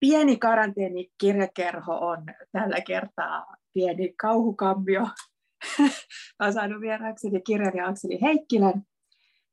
[0.00, 5.06] pieni karanteenikirjakerho on tällä kertaa pieni kauhukammio.
[6.40, 8.82] Olen saanut vieraakseni kirjailija Akseli Heikkilän.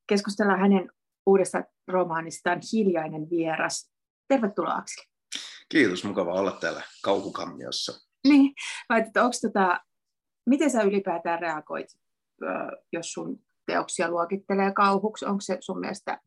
[0.07, 0.91] Keskustellaan hänen
[1.25, 3.91] uudesta romaanistaan Hiljainen vieras.
[4.27, 5.07] Tervetuloa Akseli.
[5.69, 8.07] Kiitos, mukava olla täällä kauhukammiossa.
[8.27, 8.53] Niin,
[8.89, 9.81] vai, että onko tota,
[10.45, 11.87] miten sä ylipäätään reagoit,
[12.93, 15.25] jos sun teoksia luokittelee kauhuksi?
[15.25, 16.21] Onko se sun mielestä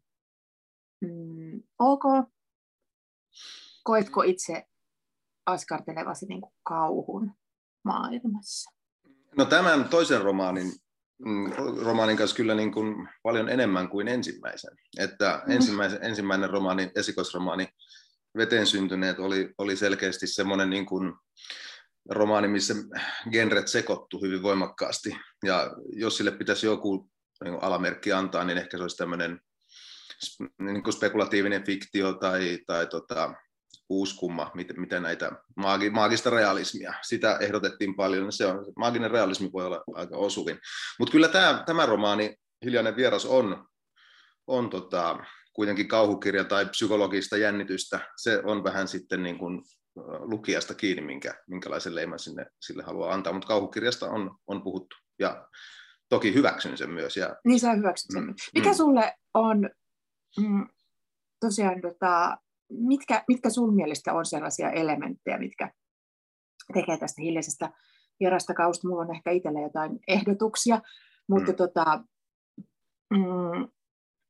[1.00, 2.02] mm, ok?
[3.84, 4.64] Koetko itse
[5.46, 7.32] askartelevasi niin kuin kauhun
[7.84, 8.70] maailmassa?
[9.36, 10.72] No tämän toisen romaanin,
[11.18, 11.52] mm,
[11.82, 14.76] romaanin kanssa kyllä niin kuin paljon enemmän kuin ensimmäisen.
[14.98, 15.52] Että mm.
[15.52, 17.68] ensimmäisen, ensimmäinen romaani, esikoisromaani
[18.36, 21.12] Veteen syntyneet oli, oli selkeästi semmoinen niin kuin
[22.10, 22.74] romaani, missä
[23.30, 25.16] genret sekoittu hyvin voimakkaasti.
[25.44, 27.10] Ja jos sille pitäisi joku
[27.44, 29.40] niin alamerkki antaa, niin ehkä se olisi tämmöinen
[30.58, 33.34] niin kuin spekulatiivinen fiktio tai, tai tota,
[33.90, 39.66] uuskumma, miten, miten näitä maagi, maagista realismia, sitä ehdotettiin paljon, se on, maaginen realismi voi
[39.66, 40.58] olla aika osuvin.
[40.98, 43.66] Mutta kyllä tämä, tämä romaani, Hiljainen vieras, on,
[44.46, 45.18] on tota,
[45.52, 48.00] kuitenkin kauhukirja tai psykologista jännitystä.
[48.16, 49.62] Se on vähän sitten niin kuin
[50.20, 55.48] lukijasta kiinni, minkä, minkälaisen leiman sinne, sille haluaa antaa, mutta kauhukirjasta on, on puhuttu ja
[56.08, 57.16] toki hyväksyn sen myös.
[57.16, 57.36] Ja...
[57.44, 58.24] Niin sä hyväksyt sen.
[58.24, 58.74] Mm, Mikä mm.
[58.74, 59.70] sulle on
[60.38, 60.68] mm,
[61.40, 62.36] tosiaan, tota,
[62.70, 65.72] mitkä, mitkä sun mielestä on sellaisia elementtejä, mitkä
[66.74, 67.70] tekee tästä hiljaisesta
[68.20, 68.88] vierasta kausta?
[68.88, 70.80] Mulla on ehkä itsellä jotain ehdotuksia,
[71.28, 71.56] mutta mm.
[71.56, 72.04] tota,
[73.10, 73.68] mm,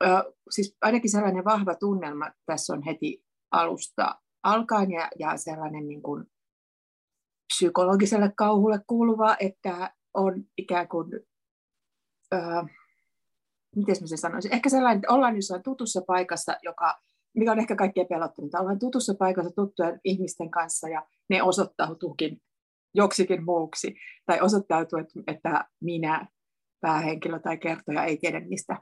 [0.04, 6.02] ö, siis ainakin sellainen vahva tunnelma tässä on heti alusta alkaen ja, ja sellainen niin
[6.02, 6.24] kuin
[7.54, 11.10] psykologiselle kauhulle kuuluva, että on ikään kuin,
[12.34, 12.62] öö,
[13.76, 17.00] miten mä se sanoisin, ehkä sellainen, että ollaan jossain tutussa paikassa, joka,
[17.34, 22.42] mikä on ehkä kaikkein pelottanut, ollaan tutussa paikassa tuttujen ihmisten kanssa ja ne osoittautuukin
[22.94, 23.94] joksikin muuksi,
[24.26, 26.26] tai osoittautuu, että minä,
[26.80, 28.76] päähenkilö tai kertoja ei tiedä mistä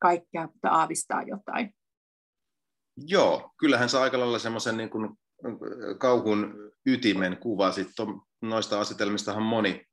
[0.00, 1.74] kaikkea, mutta aavistaa jotain.
[2.96, 5.08] Joo, kyllähän se aika lailla semmoisen niin kuin
[5.98, 6.54] kauhun
[6.86, 7.88] ytimen kuvasit.
[8.42, 9.86] Noista asetelmistahan moni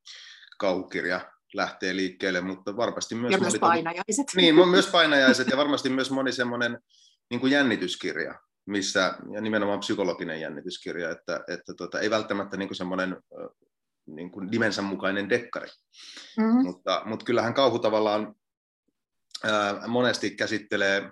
[0.59, 3.31] kauhukirja lähtee liikkeelle, mutta varmasti myös...
[3.31, 4.28] Ja myös moni, painajaiset.
[4.36, 6.80] Niin, myös painajaiset ja varmasti myös moni semmoinen
[7.29, 12.78] niin kuin jännityskirja, missä, ja nimenomaan psykologinen jännityskirja, että, että tota, ei välttämättä niin kuin
[12.78, 13.17] semmoinen
[14.06, 15.68] niin kuin nimensä mukainen dekkari.
[16.38, 16.63] Mm-hmm.
[16.63, 18.35] Mutta, mutta kyllähän kauhu tavallaan
[19.44, 21.12] ää, monesti käsittelee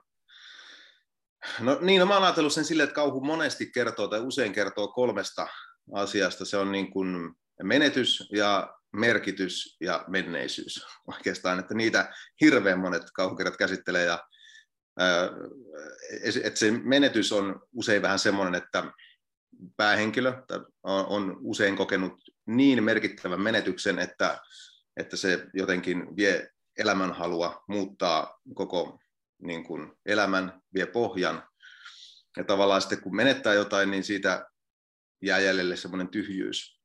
[1.59, 4.87] No niin, no mä oon ajatellut sen silleen, että kauhu monesti kertoo tai usein kertoo
[4.87, 5.47] kolmesta
[5.93, 6.45] asiasta.
[6.45, 13.57] Se on niin kuin menetys ja merkitys ja menneisyys oikeastaan, että niitä hirveän monet kauhukirjat
[13.57, 14.27] käsittelee ja
[16.43, 18.93] että se menetys on usein vähän semmoinen, että
[19.77, 20.33] päähenkilö
[20.83, 22.13] on usein kokenut
[22.45, 24.39] niin merkittävän menetyksen, että,
[24.97, 28.99] että se jotenkin vie elämänhalua, muuttaa koko
[29.41, 31.47] niin kuin elämän, vie pohjan.
[32.37, 34.45] Ja tavallaan sitten kun menettää jotain, niin siitä
[35.21, 36.81] jää jäljelle semmoinen tyhjyys.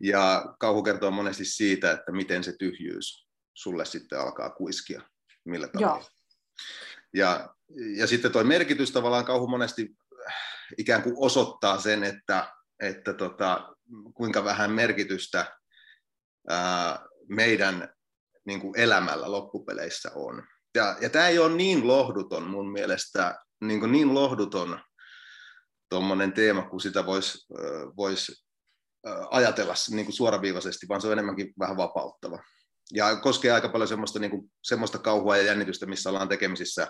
[0.00, 5.02] Ja kauhu kertoo monesti siitä, että miten se tyhjyys sulle sitten alkaa kuiskia,
[5.44, 5.96] millä tavalla.
[5.96, 6.08] Joo.
[7.14, 7.54] Ja,
[7.96, 9.96] ja sitten tuo merkitys tavallaan kauhu monesti
[10.78, 13.74] ikään kuin osoittaa sen, että, että tota,
[14.14, 15.58] kuinka vähän merkitystä
[16.48, 17.88] ää, meidän
[18.46, 20.46] niin kuin elämällä loppupeleissä on.
[20.74, 24.80] Ja, ja tämä ei ole niin lohduton mun mielestä, niin, kuin niin lohduton
[25.88, 27.46] tuommoinen teema, kun sitä voisi
[27.96, 28.48] vois
[29.30, 32.38] ajatella niin kuin suoraviivaisesti, vaan se on enemmänkin vähän vapauttava.
[32.94, 36.88] Ja koskee aika paljon semmoista, niin kuin, semmoista kauhua ja jännitystä, missä ollaan tekemisissä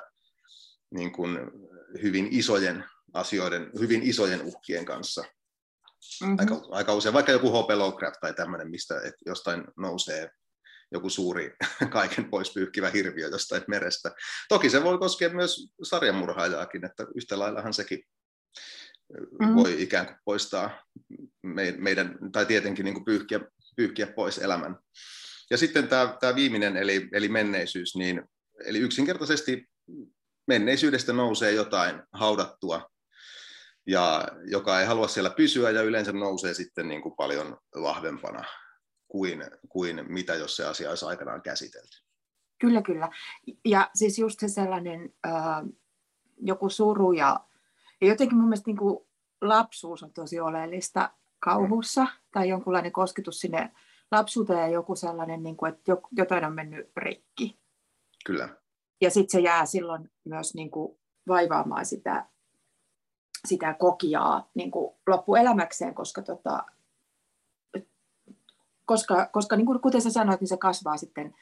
[0.90, 1.38] niin kuin
[2.02, 5.24] hyvin isojen asioiden, hyvin isojen uhkien kanssa.
[6.20, 6.36] Mm-hmm.
[6.38, 7.70] Aika, aika usein, vaikka joku H.P.
[7.70, 10.30] Lovecraft tai tämmöinen, mistä et jostain nousee
[10.92, 11.56] joku suuri
[11.90, 14.10] kaiken pois pyyhkivä hirviö jostain merestä.
[14.48, 18.02] Toki se voi koskea myös sarjamurhaajaakin, että yhtä laillahan sekin
[19.40, 19.54] mm.
[19.54, 20.82] voi ikään kuin poistaa
[21.78, 23.40] meidän, tai tietenkin niin kuin pyyhkiä,
[23.76, 24.76] pyyhkiä pois elämän.
[25.50, 28.22] Ja sitten tämä, tämä viimeinen, eli, eli menneisyys, niin,
[28.64, 29.68] eli yksinkertaisesti
[30.46, 32.90] menneisyydestä nousee jotain haudattua,
[33.86, 38.44] ja joka ei halua siellä pysyä, ja yleensä nousee sitten niin kuin paljon vahvempana
[39.08, 42.02] kuin, kuin mitä jos se asia olisi aikanaan käsitelty.
[42.58, 43.08] Kyllä, kyllä.
[43.64, 45.32] Ja siis just se sellainen äh,
[46.36, 47.40] joku suru ja,
[48.00, 49.06] ja jotenkin mun mielestä niin kuin
[49.40, 51.10] lapsuus on tosi oleellista
[51.40, 52.10] kauhussa mm.
[52.32, 53.72] tai jonkunlainen kosketus sinne
[54.10, 57.58] lapsuuteen ja joku sellainen, niin kuin, että jotain on mennyt rikki.
[58.26, 58.48] Kyllä.
[59.00, 62.26] Ja sitten se jää silloin myös niin kuin vaivaamaan sitä
[63.46, 66.64] sitä kokiaa niin kuin loppuelämäkseen, koska, tota,
[68.84, 71.34] koska, koska niin kuin, kuten sä sanoit, niin se kasvaa sitten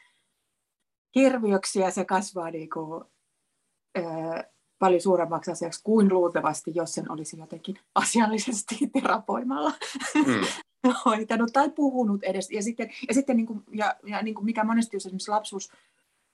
[1.14, 3.04] hirviöksi ja se kasvaa niin kuin,
[3.98, 4.02] ö,
[4.78, 9.72] paljon suuremmaksi asiaksi kuin luultavasti, jos sen olisi jotenkin asiallisesti terapoimalla
[10.14, 10.46] mm.
[11.04, 12.50] Hoitanut tai puhunut edes.
[12.50, 15.72] Ja sitten, ja sitten niin kuin, ja, ja niin kuin mikä monesti jos esimerkiksi lapsuus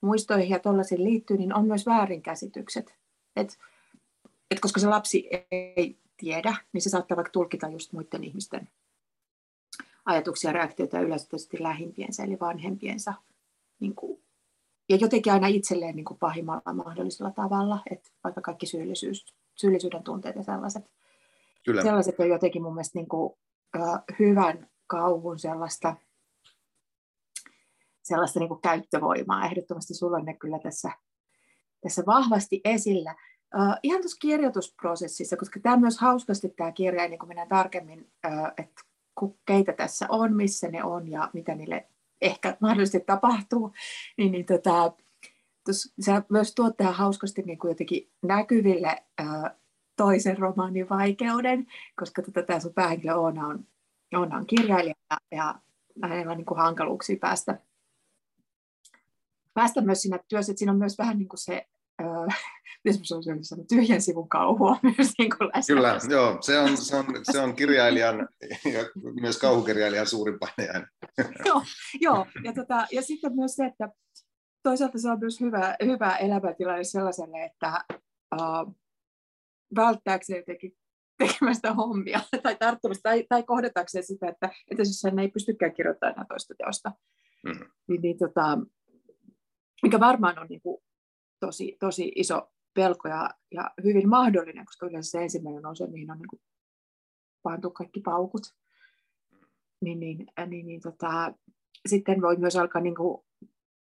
[0.00, 2.94] muistoihin ja tuollaisiin liittyy, niin on myös väärinkäsitykset.
[3.36, 3.58] Et,
[4.50, 8.68] et koska se lapsi ei tiedä, niin se saattaa vaikka tulkita just muiden ihmisten
[10.04, 13.14] ajatuksia ja reaktioita yleisesti lähimpiensä, eli vanhempiensa.
[13.80, 14.22] Niin kuin,
[14.88, 20.36] ja jotenkin aina itselleen niin kuin pahimmalla mahdollisella tavalla, että vaikka kaikki syyllisyys, syyllisyyden tunteet
[20.36, 20.90] ja sellaiset,
[21.64, 21.82] Kyllä.
[21.82, 23.34] sellaiset on jotenkin mun mielestä niin kuin,
[24.18, 25.96] hyvän kauhun sellaista,
[28.02, 29.46] sellaista niin kuin käyttövoimaa.
[29.46, 30.90] Ehdottomasti sulla on ne kyllä tässä,
[31.80, 33.14] tässä vahvasti esillä.
[33.54, 38.48] Uh, ihan tuossa kirjoitusprosessissa, koska tämä myös hauskasti tämä kirja, niin kuin mennään tarkemmin, uh,
[38.56, 38.82] että
[39.46, 41.86] keitä tässä on, missä ne on ja mitä niille
[42.20, 43.72] ehkä mahdollisesti tapahtuu,
[44.16, 44.92] niin, niin tota,
[45.64, 49.56] tos, sä myös tuot tähän hauskasti niin kuin jotenkin näkyville ää,
[49.96, 51.66] toisen romaanin vaikeuden,
[51.96, 53.66] koska tota, tämä sun päähenkilö Oona on,
[54.14, 57.58] Oona on kirjailija ja, ja hänellä on niin kuin hankaluuksia päästä,
[59.54, 61.66] päästä myös siinä työssä, että siinä on myös vähän niin kuin se
[62.02, 62.42] äh,
[63.68, 68.28] tyhjän sivun kauhua myös niin kuin Kyllä, joo, se on, se, on, se on kirjailijan
[68.64, 68.80] ja
[69.20, 70.88] myös kauhukirjailijan suurin painajainen.
[71.46, 71.62] joo,
[72.00, 72.26] joo.
[72.44, 73.88] Ja, tota, ja sitten myös se, että
[74.62, 77.84] toisaalta se on myös hyvä, hyvä elämäntilanne sellaiselle, että
[79.76, 80.72] välttääkseen jotenkin
[81.18, 86.14] tekemästä hommia tai tarttumista tai, tai kohdatakseen sitä, että, että jos hän ei pystykään kirjoittamaan
[86.14, 86.92] enää toista teosta,
[87.46, 87.70] mm-hmm.
[87.88, 88.58] niin, niin tota,
[89.82, 90.82] mikä varmaan on niin kuin
[91.40, 96.10] tosi, tosi iso pelko ja, ja hyvin mahdollinen, koska yleensä se ensimmäinen on se, mihin
[96.10, 96.42] on niin kuin
[97.42, 98.42] pantu kaikki paukut.
[99.84, 101.34] Niin, niin, äh, niin, niin tota,
[101.88, 103.24] sitten voi myös alkaa niin kuin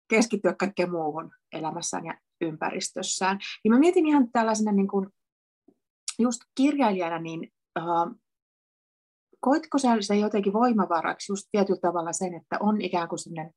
[0.09, 3.39] keskittyä kaikkeen muuhun elämässään ja ympäristössään.
[3.63, 5.09] Niin mä mietin ihan tällaisena niin kuin,
[6.19, 8.19] just kirjailijana, niin uh,
[9.39, 13.53] koitko sä se jotenkin voimavaraksi just tietyllä tavalla sen, että on ikään kuin sellainen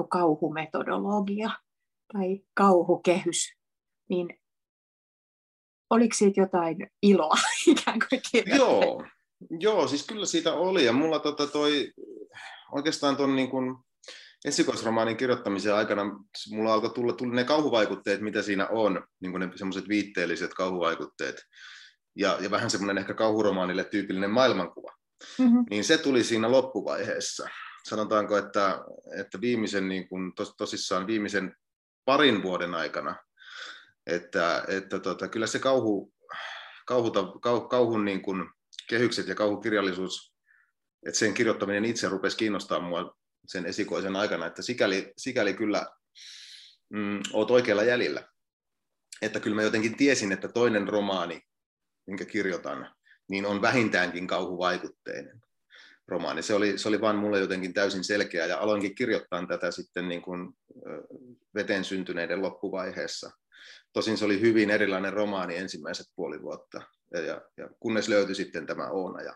[0.00, 1.50] niin kauhumetodologia,
[2.12, 3.54] tai kauhukehys,
[4.08, 4.28] niin
[5.90, 7.36] oliko siitä jotain iloa
[7.66, 8.20] ikään kuin
[8.56, 9.04] Joo,
[9.60, 10.84] joo, siis kyllä siitä oli.
[10.84, 11.92] Ja mulla tota toi,
[12.72, 13.50] oikeastaan tuon niin
[14.44, 16.02] esikoisromaanin kirjoittamisen aikana
[16.50, 21.36] mulla alkoi tulla, tuli ne kauhuvaikutteet, mitä siinä on, niin ne semmoiset viitteelliset kauhuvaikutteet,
[22.16, 24.92] ja, ja vähän semmoinen ehkä kauhuromaanille tyypillinen maailmankuva.
[25.38, 25.64] Mm-hmm.
[25.70, 27.48] Niin se tuli siinä loppuvaiheessa.
[27.88, 28.78] Sanotaanko, että,
[29.18, 31.56] että viimeisen, niin kuin, tos, tosissaan viimeisen
[32.04, 33.16] parin vuoden aikana.
[34.06, 36.12] Että, että tota, kyllä se kauhu,
[36.86, 38.50] kauhuta, kau, kauhun niin kuin
[38.88, 40.34] kehykset ja kauhukirjallisuus,
[41.06, 43.16] että sen kirjoittaminen itse rupesi kiinnostaa mua
[43.46, 45.86] sen esikoisen aikana, että sikäli, sikäli kyllä
[46.90, 48.28] mm, oot oikealla jäljellä.
[49.22, 51.42] Että kyllä mä jotenkin tiesin, että toinen romaani,
[52.06, 52.94] minkä kirjoitan,
[53.28, 55.42] niin on vähintäänkin kauhuvaikutteinen
[56.08, 56.42] romaani.
[56.42, 60.22] Se oli, se oli vaan mulle jotenkin täysin selkeä ja aloinkin kirjoittaa tätä sitten niin
[60.22, 60.52] kuin
[61.54, 63.30] veteen syntyneiden loppuvaiheessa.
[63.92, 68.88] Tosin se oli hyvin erilainen romaani ensimmäiset puoli vuotta, ja, ja kunnes löytyi sitten tämä
[68.88, 69.34] Oona ja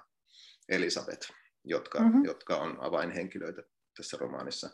[0.68, 1.30] Elisabeth,
[1.64, 2.24] jotka, mm-hmm.
[2.24, 3.62] jotka on avainhenkilöitä
[3.96, 4.70] tässä romaanissa.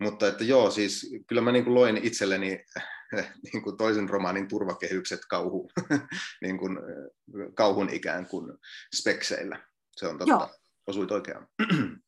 [0.00, 2.64] Mutta että joo, siis kyllä mä niin kuin loin itselleni
[3.52, 5.70] niin kuin toisen romaanin turvakehykset kauhu,
[6.42, 6.78] niin kuin,
[7.54, 8.52] kauhun ikään kuin
[8.94, 9.62] spekseillä.
[9.96, 10.32] Se on totta.
[10.32, 10.60] Joo
[10.90, 11.48] osuit oikeaan.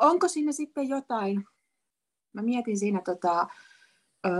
[0.00, 1.44] onko siinä sitten jotain,
[2.32, 3.46] mä mietin siinä, tota,
[4.26, 4.30] ö,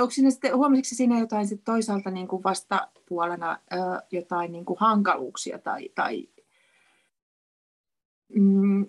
[0.00, 3.76] onko siinä sitten, huomasitko siinä jotain sitten toisaalta niin kuin vastapuolena ö,
[4.10, 6.28] jotain niin kuin hankaluuksia tai, tai
[8.34, 8.86] mm,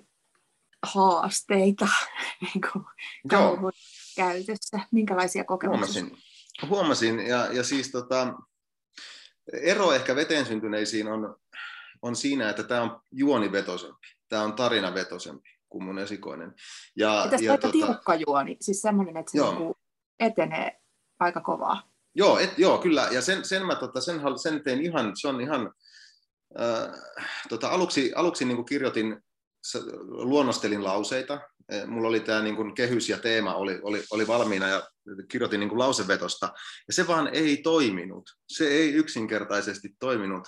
[0.83, 1.87] haasteita
[2.41, 2.85] niin kuin
[4.15, 4.79] käytössä?
[4.91, 6.03] Minkälaisia kokemuksia?
[6.03, 6.23] Huomasin,
[6.69, 8.33] huomasin ja, ja siis tota,
[9.53, 11.35] ero ehkä veteen syntyneisiin on
[12.01, 16.53] on siinä, että tämä on juonivetosempi, tämä on tarinavetosempi kuin mun esikoinen.
[16.95, 19.75] Ja, ja, ja tota, tiukka juoni, siis semmoinen, että se niinku
[20.19, 20.81] etenee
[21.19, 21.91] aika kovaa.
[22.15, 25.41] Joo, et, joo kyllä, ja sen, sen mä tota, sen, sen tein ihan, se on
[25.41, 25.73] ihan,
[26.59, 27.01] äh,
[27.49, 29.23] tota, aluksi, aluksi niin kirjoitin,
[30.07, 34.89] luonnostelin lauseita, e, mulla oli tämä niin kehys ja teema oli, oli, oli valmiina ja
[35.27, 36.53] kirjoitin niin lausevetosta,
[36.87, 38.35] ja se vaan ei toiminut.
[38.47, 40.47] Se ei yksinkertaisesti toiminut.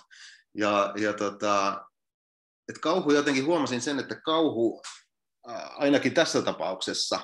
[0.58, 1.86] Ja, ja tota,
[2.70, 4.82] et kauhu jotenkin huomasin sen, että kauhu
[5.78, 7.20] ainakin tässä tapauksessa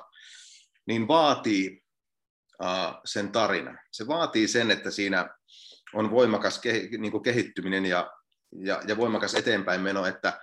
[0.87, 1.83] niin vaatii
[2.63, 3.79] uh, sen tarinan.
[3.91, 5.29] Se vaatii sen, että siinä
[5.93, 6.61] on voimakas
[6.97, 8.11] niin kuin kehittyminen ja,
[8.63, 10.39] ja, ja voimakas eteenpäin meno, että,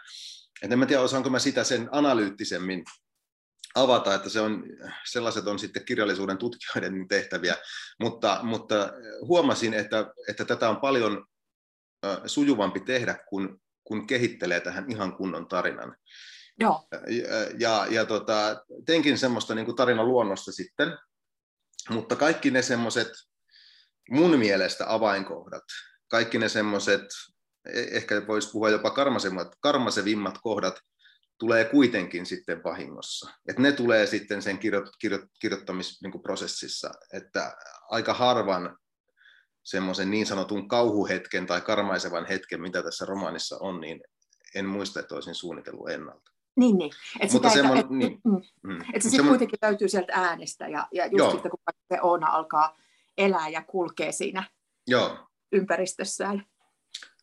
[0.63, 2.85] että en mä tiedä, osaanko mä sitä sen analyyttisemmin
[3.75, 4.65] avata, että se on,
[5.11, 7.57] sellaiset on sitten kirjallisuuden tutkijoiden tehtäviä,
[8.01, 11.27] mutta, mutta huomasin, että, että tätä on paljon
[12.27, 15.97] sujuvampi tehdä, kun, kun kehittelee tähän ihan kunnon tarinan.
[16.61, 16.89] Joo.
[16.93, 17.03] Ja,
[17.59, 20.99] ja, ja tota, teinkin semmoista niin kuin tarinan luonnosta sitten,
[21.91, 23.09] mutta kaikki ne semmoiset
[24.11, 25.65] mun mielestä avainkohdat,
[26.09, 27.05] kaikki ne semmoiset,
[27.91, 28.95] ehkä voisi puhua jopa
[29.61, 30.81] karmasevimmat kohdat,
[31.39, 33.31] tulee kuitenkin sitten vahingossa.
[33.49, 37.57] Et ne tulee sitten sen kirjo, kirjo, kirjoittamisprosessissa, niin että
[37.91, 38.79] aika harvan
[39.65, 44.01] semmoisen niin sanotun kauhuhetken tai karmaisevan hetken, mitä tässä romaanissa on, niin
[44.55, 46.33] en muista, että olisin suunnitellut ennalta.
[46.57, 46.93] Niin, niin.
[47.21, 48.21] Et Mutta semmon, et, niin.
[48.25, 48.81] Mm, mm.
[48.95, 51.61] Et se sitten kuitenkin löytyy sieltä äänestä ja, ja just sitten kun
[51.95, 52.77] se Oona alkaa
[53.19, 54.51] elää ja kulkee siinä
[54.87, 55.19] Joo.
[55.53, 56.47] ympäristössään.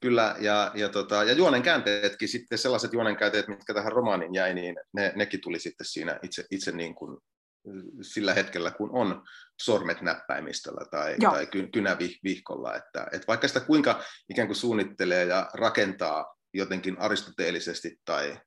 [0.03, 4.53] Kyllä, ja, ja, tota, ja juonen käänteetkin, sitten sellaiset juonen käänteet, mitkä tähän romaanin jäi,
[4.53, 7.17] niin ne, nekin tuli sitten siinä itse, itse niin kuin
[8.01, 9.23] sillä hetkellä, kun on
[9.61, 12.75] sormet näppäimistöllä tai, tai kynä vihkolla.
[12.75, 18.37] Että, että vaikka sitä kuinka ikään kuin suunnittelee ja rakentaa jotenkin aristoteellisesti tai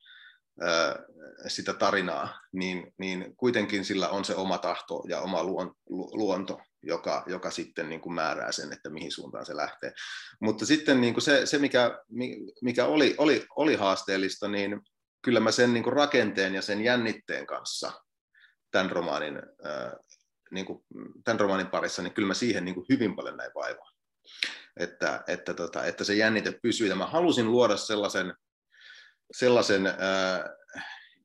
[0.60, 0.96] ää,
[1.46, 7.24] sitä tarinaa, niin, niin kuitenkin sillä on se oma tahto ja oma luon, luonto, joka,
[7.26, 9.92] joka sitten niin kuin määrää sen, että mihin suuntaan se lähtee.
[10.40, 11.98] Mutta sitten niin kuin se, se mikä,
[12.62, 14.80] mikä oli, oli, oli haasteellista, niin
[15.22, 17.92] kyllä mä sen niin kuin rakenteen ja sen jännitteen kanssa
[18.70, 19.42] tämän romaanin,
[20.50, 20.84] niin kuin,
[21.24, 23.90] tämän romaanin parissa, niin kyllä mä siihen niin kuin hyvin paljon näin vaivaa.
[24.76, 26.88] Että, että, tota, että se jännite pysyy.
[26.88, 28.34] Ja mä halusin luoda sellaisen,
[29.32, 30.56] sellaisen ää,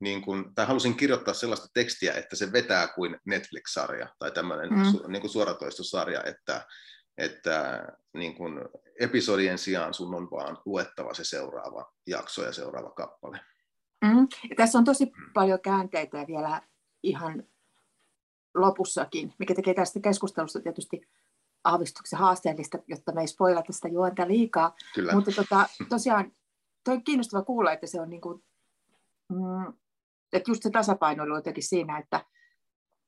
[0.01, 4.83] niin kuin, tai halusin kirjoittaa sellaista tekstiä, että se vetää kuin Netflix-sarja tai tämmöinen mm.
[4.91, 6.65] su, niin kuin suoratoistosarja, että,
[7.17, 8.59] että niin kuin
[8.99, 13.39] episodien sijaan sun on vaan luettava se seuraava jakso ja seuraava kappale.
[14.05, 14.27] Mm.
[14.49, 16.61] Ja tässä on tosi paljon käänteitä vielä
[17.03, 17.43] ihan
[18.55, 21.01] lopussakin, mikä tekee tästä keskustelusta tietysti
[21.63, 24.75] aavistuksen haasteellista, jotta me ei spoilata sitä juonta liikaa.
[24.95, 25.13] Kyllä.
[25.13, 26.31] Mutta tota, tosiaan
[26.83, 28.43] toi on kiinnostava kuulla, että se on niin kuin,
[29.29, 29.73] mm,
[30.33, 32.25] että just se tasapainoilu jotenkin siinä, että,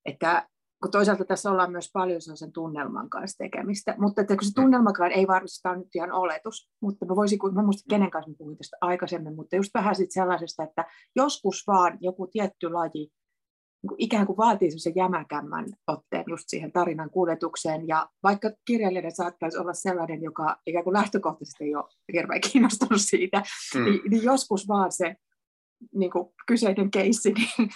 [0.05, 0.47] että
[0.83, 4.61] kun toisaalta tässä ollaan myös paljon sen tunnelman kanssa tekemistä, mutta että kun se mm.
[4.61, 8.57] tunnelmakaan ei varmasti nyt ihan oletus, mutta mä voisin, mä muistan kenen kanssa mä puhuin
[8.57, 13.11] tästä aikaisemmin, mutta just vähän sit sellaisesta, että joskus vaan joku tietty laji
[13.83, 17.87] niin ikään kuin vaatii sen jämäkämmän otteen just siihen tarinan kuljetukseen.
[17.87, 23.43] Ja vaikka kirjailijan saattaisi olla sellainen, joka ikään kuin lähtökohtaisesti ei ole hirveän kiinnostunut siitä,
[23.75, 23.83] mm.
[23.83, 25.15] niin, niin joskus vaan se
[25.95, 27.69] niin kuin kyseinen keissi, niin,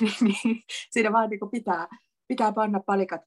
[0.00, 0.12] niin,
[0.44, 1.88] niin siinä vaan niin kuin pitää,
[2.28, 3.20] pitää panna palikat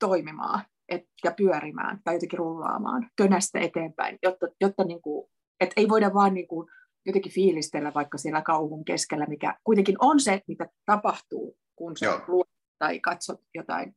[0.00, 5.30] toimimaan et, ja pyörimään tai jotenkin rullaamaan könästä eteenpäin, jotta, jotta niin kuin,
[5.60, 6.68] et ei voida vaan niin kuin
[7.06, 12.48] jotenkin fiilistellä vaikka siellä kauhun keskellä, mikä kuitenkin on se, mitä tapahtuu, kun sä luot
[12.78, 13.96] tai katsot jotain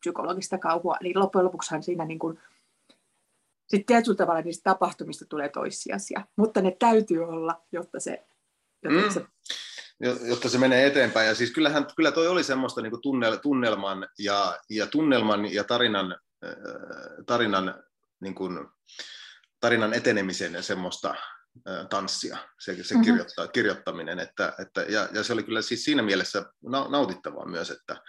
[0.00, 2.38] psykologista kauhua, niin loppujen lopuksihan siinä niin kuin,
[3.68, 8.27] sitten tietyllä tavalla niistä tapahtumista tulee toissijaisia, mutta ne täytyy olla, jotta se,
[8.84, 9.10] mm.
[9.10, 9.24] se
[10.28, 11.28] jotta se menee eteenpäin.
[11.28, 16.16] Ja siis kyllähän, kyllä toi oli semmoista niin tunnel, tunnelman ja, ja tunnelman ja tarinan,
[16.44, 16.52] äh,
[17.26, 17.84] tarinan,
[18.20, 18.68] niin kuin,
[19.60, 21.14] tarinan etenemisen semmoista
[21.90, 23.04] tanssia, se, se mm-hmm.
[23.04, 26.44] kirjoittaa, kirjoittaminen, että, että, ja, ja se oli kyllä siis siinä mielessä
[26.88, 28.02] nautittavaa myös, että,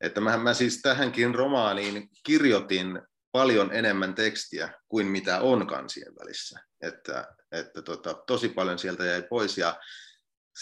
[0.00, 3.02] että mä, mä siis tähänkin romaaniin kirjoitin
[3.34, 9.22] paljon enemmän tekstiä kuin mitä on kansien välissä, että, että tota, tosi paljon sieltä jäi
[9.22, 9.80] pois, ja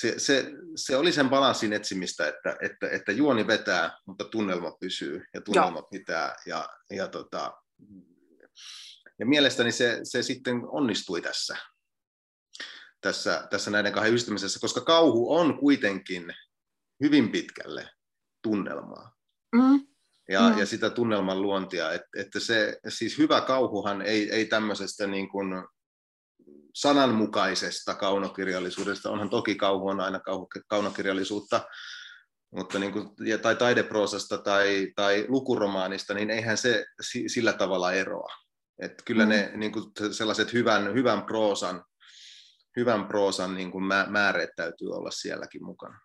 [0.01, 5.25] se, se, se oli sen balanssin etsimistä, että, että, että juoni vetää, mutta tunnelma pysyy,
[5.35, 5.89] ja tunnelma Joo.
[5.91, 7.53] pitää, ja, ja, tota,
[9.19, 11.57] ja mielestäni se, se sitten onnistui tässä,
[13.01, 16.35] tässä, tässä näiden kahden yhdistämisessä, koska kauhu on kuitenkin
[17.03, 17.91] hyvin pitkälle
[18.43, 19.17] tunnelmaa.
[19.55, 19.92] Mm.
[20.29, 20.59] Ja, mm.
[20.59, 25.49] ja sitä tunnelman luontia, että, että se, siis hyvä kauhuhan ei, ei tämmöisestä niin kuin
[26.75, 31.61] sananmukaisesta kaunokirjallisuudesta, onhan toki kauhu on aina kauhu, kaunokirjallisuutta,
[32.51, 33.09] mutta niin kuin,
[33.43, 36.85] tai taideproosasta tai, tai lukuromaanista, niin eihän se
[37.27, 38.35] sillä tavalla eroa.
[38.79, 39.29] Että kyllä mm.
[39.29, 41.85] ne niin kuin sellaiset hyvän, hyvän proosan
[42.77, 46.01] hyvän proosan niin kuin määreet täytyy olla sielläkin mukana.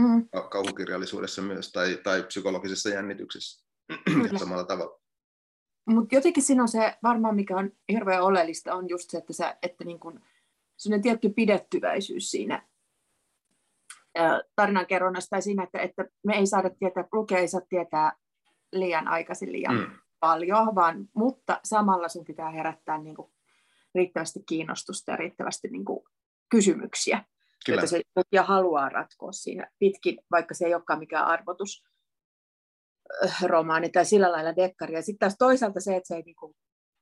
[0.00, 0.28] Mm.
[0.50, 3.64] Kauhukirjallisuudessa myös tai, tai psykologisessa jännityksessä
[4.36, 5.00] samalla tavalla.
[5.86, 9.56] Mutta jotenkin siinä on se, varmaan mikä on hirveän oleellista, on just se, että, sä,
[9.62, 10.20] että niin kun,
[10.76, 12.68] sellainen tietty pidettyväisyys siinä
[14.56, 18.12] tarinankerronnassa tai siinä, että, että me ei saada tietää, lukea ei saa tietää
[18.72, 19.90] liian aikaisin liian mm.
[20.20, 23.32] paljon, vaan, mutta samalla sun pitää herättää niin kuin
[23.94, 26.04] riittävästi kiinnostusta ja riittävästi niin kuin
[26.48, 27.24] kysymyksiä,
[27.66, 27.76] Kyllä.
[27.76, 31.84] joita se lukija haluaa ratkoa siinä pitkin, vaikka se ei olekaan mikään arvotus
[33.24, 34.94] äh, romaani tai sillä lailla dekkari.
[34.94, 36.56] Ja sitten taas toisaalta se, että se ei, niinku,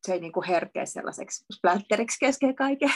[0.07, 2.90] se ei niinku herkeä sellaiseksi splatteriksi kesken kaiken.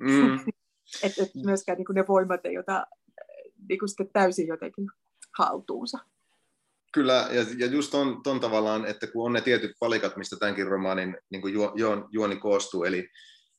[0.00, 0.34] Mm.
[1.02, 2.86] että et myöskään niinku ne voimat ei ota
[3.68, 4.86] niinku sitten täysin jotenkin
[5.38, 5.98] haltuunsa.
[6.92, 10.66] Kyllä, ja, ja just ton, ton tavallaan, että kun on ne tietyt palikat, mistä tämänkin
[10.66, 13.08] romaanin niin kuin juo, juon, juoni koostuu, eli,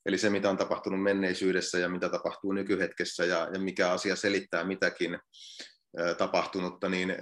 [0.09, 4.63] eli se, mitä on tapahtunut menneisyydessä ja mitä tapahtuu nykyhetkessä ja, ja mikä asia selittää
[4.63, 5.19] mitäkin
[6.17, 7.15] tapahtunutta, niin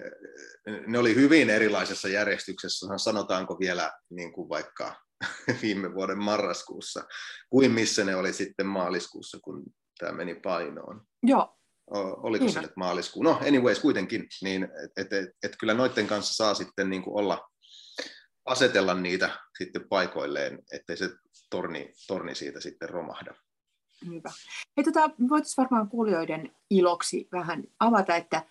[0.88, 4.96] ne oli hyvin erilaisessa järjestyksessä, sanotaanko vielä niin kuin vaikka
[5.62, 7.03] viime vuoden marraskuussa,
[7.50, 9.63] kuin missä ne oli sitten maaliskuussa, kun
[10.00, 11.01] tämä meni painoon.
[11.24, 11.58] Joo,
[12.24, 13.24] oliko se nyt maaliskuu?
[13.24, 14.67] No anyways, kuitenkin, niin
[14.98, 17.50] että et, et kyllä noiden kanssa saa sitten niin kuin olla,
[18.46, 21.10] asetella niitä sitten paikoilleen, ettei se
[21.50, 23.34] torni, torni siitä sitten romahda.
[24.06, 24.32] Hyvä.
[24.77, 28.46] Hei, tota, voitaisiin varmaan kuulijoiden iloksi vähän avata, että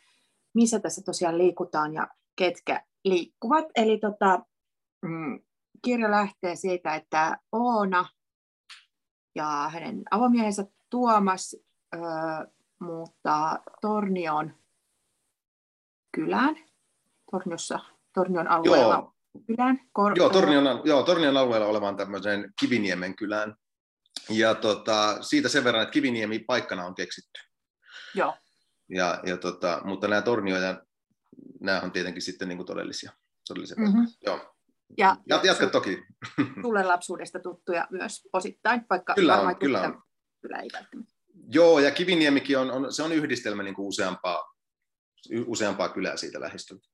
[0.54, 3.64] missä tässä tosiaan liikutaan ja ketkä liikkuvat.
[3.76, 4.40] Eli tota,
[5.02, 5.40] mm,
[5.84, 8.08] kirja lähtee siitä, että Oona
[9.34, 11.56] ja hänen avomiehensä Tuomas
[11.94, 12.00] öö,
[12.80, 14.54] muuttaa Tornion
[16.12, 16.56] kylään,
[17.30, 17.78] Torniossa,
[18.14, 19.15] Tornion alueella joo.
[19.46, 19.80] Kylään.
[19.92, 23.56] Kor- joo, Tornion, joo, Tornion alueella olevaan tämmöiseen Kiviniemen kylään.
[24.30, 27.40] Ja tota, siitä sen verran, että Kiviniemi paikkana on keksitty.
[28.14, 28.34] Joo.
[28.88, 30.82] Ja, ja tota, mutta nämä Tornioja,
[31.60, 33.12] nämä on tietenkin sitten niin kuin todellisia,
[33.48, 34.06] todellisia mm-hmm.
[34.26, 34.54] Joo.
[34.98, 36.02] Ja, ja jatka toki.
[36.62, 40.02] Tulee lapsuudesta tuttuja myös osittain, vaikka kyllä on, kyllä on.
[40.42, 41.12] Kyllä ei välttämättä.
[41.48, 44.54] Joo, ja Kiviniemikin on, on, se on yhdistelmä niin kuin useampaa,
[45.46, 46.88] useampaa kylää siitä lähistöltä.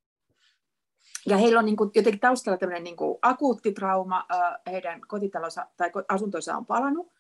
[1.27, 4.27] Ja heillä on niin kuin, jotenkin taustalla tämmöinen niin kuin akuutti trauma,
[4.67, 7.13] heidän kotitalonsa tai asuntonsa on palannut.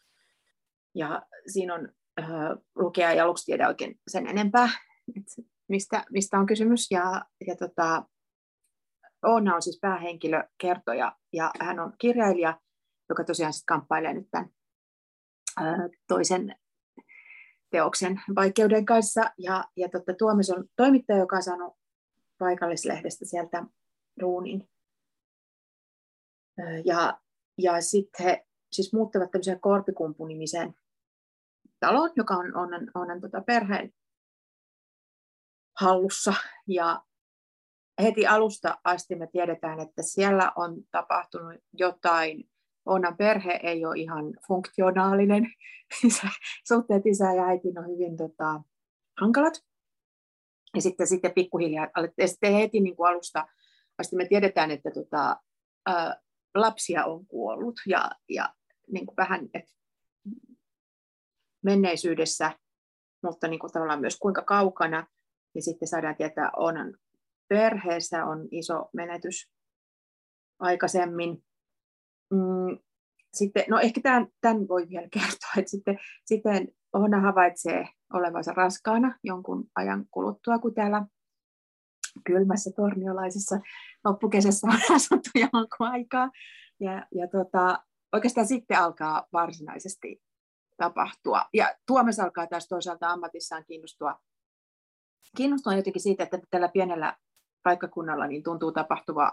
[0.95, 1.89] Ja siinä on
[2.21, 2.29] äh,
[2.75, 4.69] lukea ja aluksi tiedä oikein sen enempää,
[5.17, 5.33] että
[5.69, 6.91] mistä, mistä on kysymys.
[6.91, 8.05] Ja, ja tota,
[9.23, 12.61] Oona on siis päähenkilö, kertoja, ja hän on kirjailija,
[13.09, 14.51] joka tosiaan sitten kamppailee nyt tämän
[15.61, 16.57] äh, toisen
[17.71, 19.31] teoksen vaikeuden kanssa.
[19.39, 21.77] Ja, ja totta, Tuomas on toimittaja, joka on saanut
[22.39, 23.65] paikallislehdestä sieltä
[24.21, 24.69] ruunin.
[26.85, 27.21] Ja,
[27.59, 30.75] ja sitten he siis muuttavat tämmöiseen Korpikumpu-nimiseen
[31.81, 33.93] taloon, joka on Onnan, Onnan tota perheen
[35.81, 36.35] hallussa.
[36.67, 37.03] Ja
[38.03, 42.49] heti alusta asti me tiedetään, että siellä on tapahtunut jotain
[42.87, 45.47] Onnan perhe ei ole ihan funktionaalinen.
[46.69, 48.63] Suhteet isä ja äitiin on hyvin tota,
[49.21, 49.55] hankalat.
[50.75, 53.47] Ja sitten, sitten pikkuhiljaa, ja sitten heti niin kuin alusta
[54.03, 55.37] asti me tiedetään, että tota,
[55.89, 56.21] ä,
[56.55, 58.55] lapsia on kuollut ja, ja
[58.93, 59.73] niin kuin vähän että
[61.65, 62.59] menneisyydessä,
[63.23, 65.07] mutta niin kuin tavallaan myös kuinka kaukana.
[65.55, 66.95] Ja sitten saadaan tietää, Onan
[67.49, 69.51] perheessä on iso menetys
[70.59, 71.45] aikaisemmin
[72.31, 72.79] mm,
[73.35, 79.19] sitten, no ehkä tämän, tämän voi vielä kertoa, että sitten, sitten Oona havaitsee olevansa raskaana
[79.25, 81.07] jonkun ajan kuluttua, kun täällä
[82.27, 83.61] kylmässä torniolaisessa
[84.05, 86.31] loppukesässä on asuttu jonkun aikaa.
[86.81, 90.23] Ja, ja tota, oikeastaan sitten alkaa varsinaisesti
[90.77, 91.45] tapahtua.
[91.53, 94.21] Ja Tuomas alkaa taas toisaalta ammatissaan kiinnostua,
[95.37, 97.17] kiinnostua jotenkin siitä, että tällä pienellä
[97.63, 99.33] paikkakunnalla niin tuntuu tapahtuva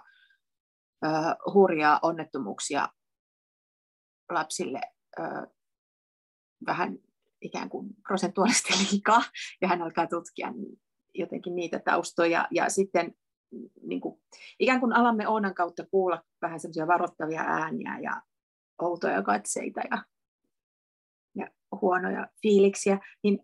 [1.54, 2.90] hurjaa onnettomuuksia
[4.30, 4.82] lapsille
[5.20, 5.24] ö,
[6.66, 6.98] vähän
[7.42, 9.22] ikään kuin prosentuaalisesti liikaa,
[9.62, 10.54] ja hän alkaa tutkia
[11.14, 13.16] jotenkin niitä taustoja, ja sitten
[13.82, 14.22] niin kuin,
[14.60, 18.22] ikään kuin alamme Oonan kautta kuulla vähän semmoisia varoittavia ääniä ja
[18.82, 20.04] outoja katseita ja,
[21.36, 21.48] ja
[21.82, 23.40] huonoja fiiliksiä, niin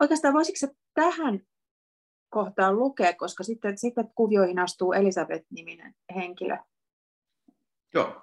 [0.00, 1.40] oikeastaan voisitko sä tähän
[2.28, 6.56] kohtaan lukea, koska sitten, sitten kuvioihin astuu Elisabeth-niminen henkilö.
[7.94, 8.22] Joo.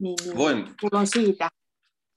[0.00, 0.56] Niin, niin Voin.
[0.56, 1.48] Mulla on siitä.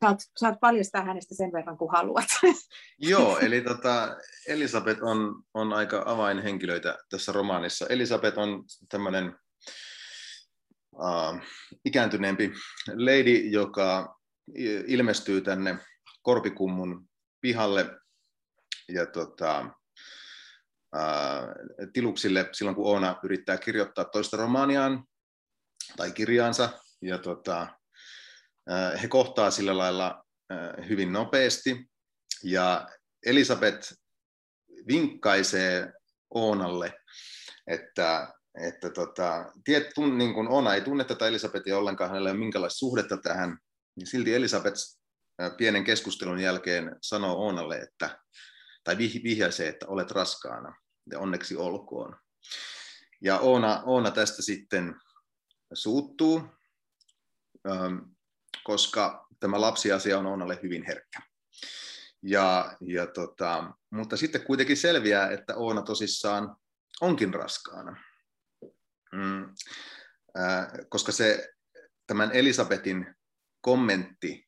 [0.04, 2.28] Saat, saat paljastaa hänestä sen verran kuin haluat.
[3.00, 7.88] Joo, eli tota, Elisabeth on, on aika avainhenkilöitä tässä romaanissa.
[7.88, 9.36] Elisabeth on tämmöinen
[10.94, 11.40] uh,
[11.86, 12.52] ikääntyneempi
[12.88, 14.20] lady, joka
[14.88, 15.78] ilmestyy tänne
[16.22, 17.10] Korpikummun
[17.42, 17.86] pihalle
[18.90, 19.70] ja tota,
[21.94, 25.04] tiluksille silloin, kun Oona yrittää kirjoittaa toista romaaniaan
[25.98, 26.70] tai kirjaansa.
[27.02, 27.68] Ja tota,
[29.02, 30.26] he kohtaa sillä lailla
[30.90, 31.90] hyvin nopeasti.
[32.44, 32.88] Ja
[33.26, 33.94] Elisabeth
[34.88, 35.94] vinkkaisee
[36.30, 36.94] Oonalle,
[37.68, 42.32] että että tota, tiet, tun, niin kuin Ona ei tunne tätä Elisabetia ollenkaan, hänellä ei
[42.32, 43.58] ole minkälaista suhdetta tähän,
[43.96, 44.82] niin silti Elisabeth
[45.58, 48.20] pienen keskustelun jälkeen sanoo Oonalle, että,
[48.84, 50.76] tai vihjaisee, että olet raskaana,
[51.12, 52.16] ja onneksi olkoon.
[53.22, 54.96] Ja Oona, Oona tästä sitten
[55.74, 56.42] suuttuu,
[58.64, 61.20] koska tämä lapsiasia on Oonalle hyvin herkkä.
[62.22, 66.56] Ja, ja tota, mutta sitten kuitenkin selviää, että Oona tosissaan
[67.02, 68.04] onkin raskaana.
[69.12, 69.44] Mm,
[70.40, 71.54] äh, koska se,
[72.08, 73.16] tämän Elisabetin
[73.62, 74.48] kommentti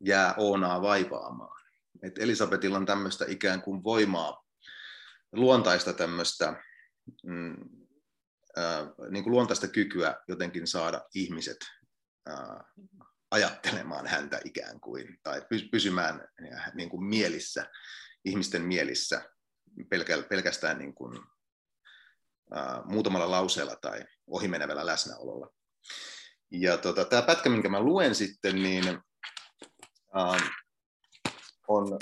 [0.00, 1.62] jää Oonaa vaivaamaan.
[2.02, 4.44] Et Elisabetilla on tämmöistä ikään kuin voimaa,
[5.32, 6.62] luontaista tämmöistä,
[7.22, 7.56] mm,
[8.58, 11.58] äh, niin kuin luontaista kykyä jotenkin saada ihmiset
[12.28, 12.36] äh,
[13.32, 16.28] ajattelemaan häntä ikään kuin, tai pysymään
[16.74, 17.70] niin kuin mielissä,
[18.24, 19.30] ihmisten mielissä
[20.28, 25.48] pelkästään niin kuin, uh, muutamalla lauseella tai ohimenevällä läsnäololla.
[26.50, 28.88] Ja tota, tämä pätkä, minkä mä luen sitten, niin
[30.16, 30.40] uh,
[31.68, 31.98] on,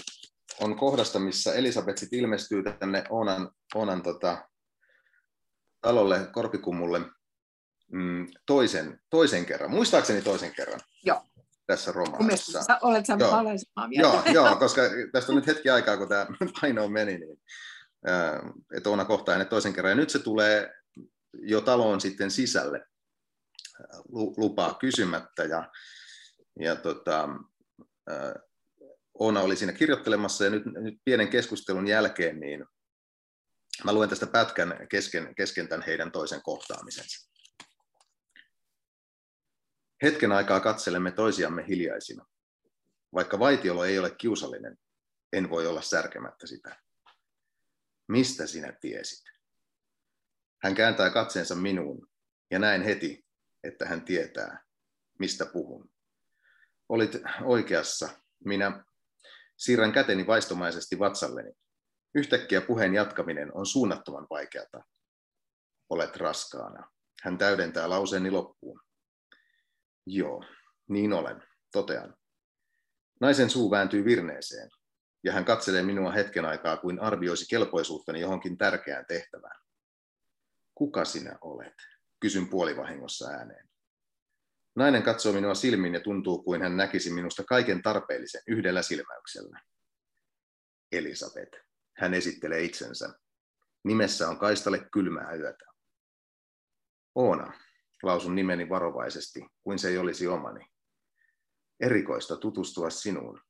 [0.60, 4.48] on kohdasta, missä Elisabeth ilmestyy tänne Onan, Onan tota,
[5.80, 7.00] talolle, Korpikummulle,
[7.92, 10.80] mm, toisen, toisen kerran, muistaakseni toisen kerran.
[11.04, 11.22] Joo.
[11.66, 12.62] Tässä romaanissa.
[12.62, 13.30] Sä olet sä joo.
[13.30, 14.08] samaa mieltä.
[14.08, 16.26] Joo, joo, koska tästä on nyt hetki aikaa, kun tämä
[16.60, 17.40] paino meni, niin
[18.76, 19.90] että Oona kohtaa hänet toisen kerran.
[19.90, 20.74] Ja nyt se tulee
[21.32, 22.86] jo taloon sitten sisälle
[24.36, 25.44] lupaa kysymättä.
[25.44, 25.70] Ja,
[26.60, 27.28] ja tota,
[29.14, 32.64] Oona oli siinä kirjoittelemassa ja nyt, nyt pienen keskustelun jälkeen niin
[33.84, 37.29] mä luen tästä pätkän kesken, kesken tämän heidän toisen kohtaamisensa.
[40.02, 42.26] Hetken aikaa katselemme toisiamme hiljaisina.
[43.14, 44.78] Vaikka vaitiolo ei ole kiusallinen,
[45.32, 46.76] en voi olla särkemättä sitä.
[48.08, 49.24] Mistä sinä tiesit?
[50.62, 52.08] Hän kääntää katseensa minuun
[52.50, 53.24] ja näen heti,
[53.64, 54.64] että hän tietää,
[55.18, 55.90] mistä puhun.
[56.88, 58.08] Olit oikeassa.
[58.44, 58.84] Minä
[59.56, 61.52] siirrän käteni vaistomaisesti vatsalleni.
[62.14, 64.84] Yhtäkkiä puheen jatkaminen on suunnattoman vaikeata.
[65.90, 66.90] Olet raskaana.
[67.22, 68.80] Hän täydentää lauseeni loppuun.
[70.06, 70.44] Joo,
[70.88, 72.14] niin olen, totean.
[73.20, 74.70] Naisen suu vääntyy virneeseen,
[75.24, 79.60] ja hän katselee minua hetken aikaa kuin arvioisi kelpoisuuttani johonkin tärkeään tehtävään.
[80.74, 81.74] Kuka sinä olet?
[82.20, 83.68] Kysyn puolivahingossa ääneen.
[84.74, 89.60] Nainen katsoo minua silmiin ja tuntuu kuin hän näkisi minusta kaiken tarpeellisen yhdellä silmäyksellä.
[90.92, 91.58] Elisabeth.
[91.96, 93.14] Hän esittelee itsensä.
[93.84, 95.64] Nimessä on kaistalle kylmää yötä.
[97.14, 97.52] Oona,
[98.02, 100.66] lausun nimeni varovaisesti, kuin se ei olisi omani.
[101.80, 103.40] Erikoista tutustua sinuun.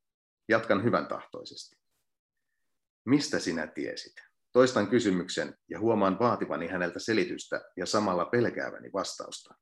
[0.48, 1.76] Jatkan hyvän tahtoisesti.
[3.04, 4.14] Mistä sinä tiesit?
[4.52, 9.54] Toistan kysymyksen ja huomaan vaativani häneltä selitystä ja samalla pelkääväni vastausta.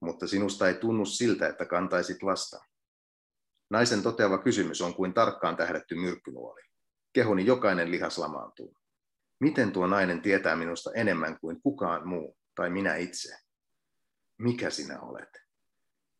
[0.00, 2.64] Mutta sinusta ei tunnu siltä, että kantaisit lasta.
[3.70, 6.62] Naisen toteava kysymys on kuin tarkkaan tähdetty myrkkynuoli.
[7.12, 8.76] Kehoni jokainen lihas lamaantuu.
[9.40, 13.43] Miten tuo nainen tietää minusta enemmän kuin kukaan muu tai minä itse?
[14.38, 15.28] Mikä sinä olet?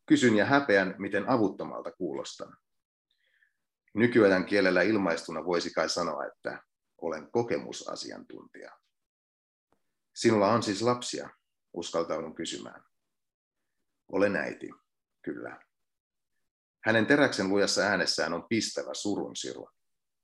[0.05, 2.57] Kysyn ja häpeän, miten avuttomalta kuulostan.
[3.93, 6.63] Nykyajan kielellä ilmaistuna voisi kai sanoa, että
[7.01, 8.71] olen kokemusasiantuntija.
[10.15, 11.29] Sinulla on siis lapsia,
[11.73, 12.83] uskaltaudun kysymään.
[14.11, 14.69] Olen äiti,
[15.21, 15.59] kyllä.
[16.85, 19.69] Hänen teräksen lujassa äänessään on pistävä surun siru.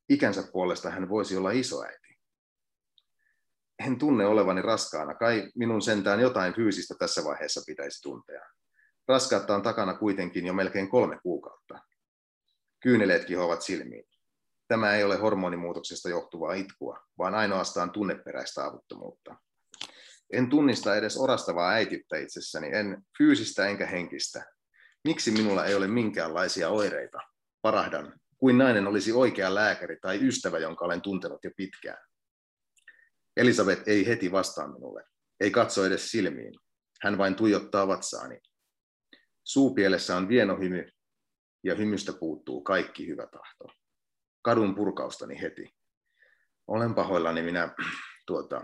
[0.10, 2.11] Ikänsä puolesta hän voisi olla isoäiti.
[3.86, 8.42] En tunne olevani raskaana, kai minun sentään jotain fyysistä tässä vaiheessa pitäisi tuntea.
[9.08, 11.80] Raskautta on takana kuitenkin jo melkein kolme kuukautta.
[12.80, 14.08] Kyyneleet kihoavat silmiin.
[14.68, 19.36] Tämä ei ole hormonimuutoksesta johtuvaa itkua, vaan ainoastaan tunneperäistä avuttomuutta.
[20.34, 24.46] En tunnista edes orastavaa äitiyttä itsessäni, en fyysistä enkä henkistä.
[25.04, 27.20] Miksi minulla ei ole minkäänlaisia oireita?
[27.62, 32.11] Parahdan, kuin nainen olisi oikea lääkäri tai ystävä, jonka olen tuntenut jo pitkään.
[33.42, 35.04] Elisabeth ei heti vastaa minulle,
[35.40, 36.54] ei katso edes silmiin.
[37.02, 38.40] Hän vain tuijottaa vatsaani.
[39.44, 40.90] Suupielessä on vienohymy
[41.64, 43.66] ja hymystä puuttuu kaikki hyvä tahto.
[44.42, 45.76] Kadun purkaustani heti.
[46.68, 47.76] Olen pahoillani minä
[48.28, 48.62] tuota,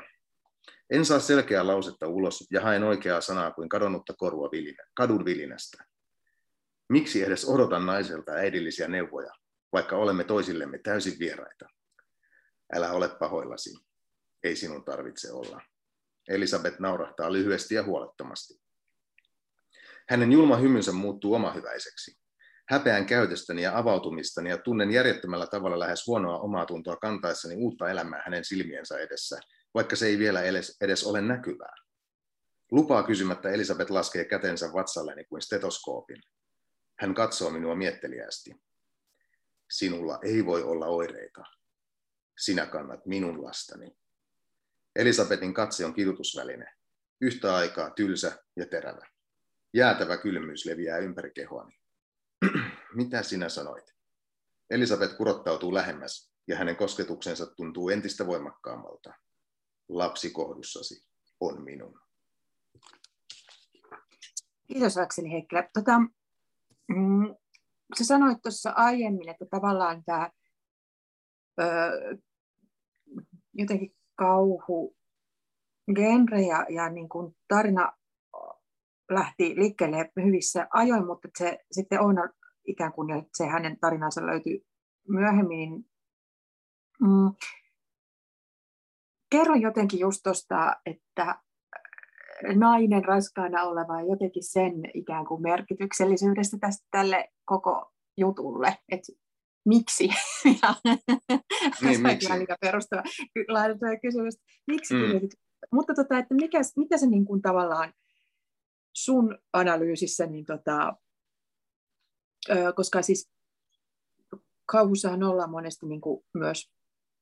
[0.89, 5.83] en saa selkeää lausetta ulos ja haen oikeaa sanaa kuin kadonnutta korua vilinä, kadun vilinästä.
[6.89, 9.31] Miksi edes odotan naiselta äidillisiä neuvoja,
[9.73, 11.65] vaikka olemme toisillemme täysin vieraita?
[12.73, 13.86] Älä ole pahoillasi.
[14.43, 15.61] Ei sinun tarvitse olla.
[16.27, 18.61] Elisabeth naurahtaa lyhyesti ja huolettomasti.
[20.09, 22.17] Hänen julma hymynsä muuttuu omahyväiseksi
[22.69, 28.21] häpeän käytöstäni ja avautumistani ja tunnen järjettömällä tavalla lähes huonoa omaa tuntoa kantaessani uutta elämää
[28.25, 29.39] hänen silmiensä edessä,
[29.73, 31.75] vaikka se ei vielä edes, edes ole näkyvää.
[32.71, 36.21] Lupaa kysymättä Elisabeth laskee kätensä vatsalleni kuin stetoskoopin.
[36.99, 38.55] Hän katsoo minua mietteliästi.
[39.71, 41.43] Sinulla ei voi olla oireita.
[42.37, 43.97] Sinä kannat minun lastani.
[44.97, 46.73] Elisabetin katse on kidutusväline.
[47.21, 49.07] Yhtä aikaa tylsä ja terävä.
[49.73, 51.79] Jäätävä kylmyys leviää ympäri kehoani.
[52.95, 53.95] Mitä sinä sanoit?
[54.69, 59.13] Elisabet kurottautuu lähemmäs ja hänen kosketuksensa tuntuu entistä voimakkaammalta.
[59.89, 61.05] Lapsi kohdussasi
[61.39, 61.99] on minun.
[64.67, 65.69] Kiitos Akseli Heikkilä.
[65.73, 65.99] Tota,
[66.87, 67.35] mm,
[67.97, 70.29] sä sanoit tuossa aiemmin, että tavallaan tämä
[73.53, 74.95] jotenkin kauhu
[75.95, 77.93] genre ja, ja niin kuin tarina
[79.11, 82.15] lähti liikkeelle hyvissä ajoin, mutta se sitten on
[82.67, 84.65] ikään kuin se hänen tarinansa löytyy
[85.07, 85.85] myöhemmin.
[87.01, 87.31] Mm.
[89.31, 91.35] Kerro jotenkin just tuosta, että
[92.55, 99.26] nainen raskaana oleva ja jotenkin sen ikään kuin merkityksellisyydestä tästä tälle koko jutulle, että
[99.67, 100.09] miksi?
[100.61, 100.75] ja
[101.81, 102.29] niin, miksi?
[102.61, 103.03] perustava
[104.01, 104.35] kysymys.
[104.67, 105.29] Miksi mm.
[105.71, 107.93] Mutta tota, että mikä, mitä se niin kuin tavallaan
[108.95, 110.93] sun analyysissä, niin tota,
[112.75, 113.31] koska siis
[114.71, 116.71] kauhussahan ollaan monesti niin kuin myös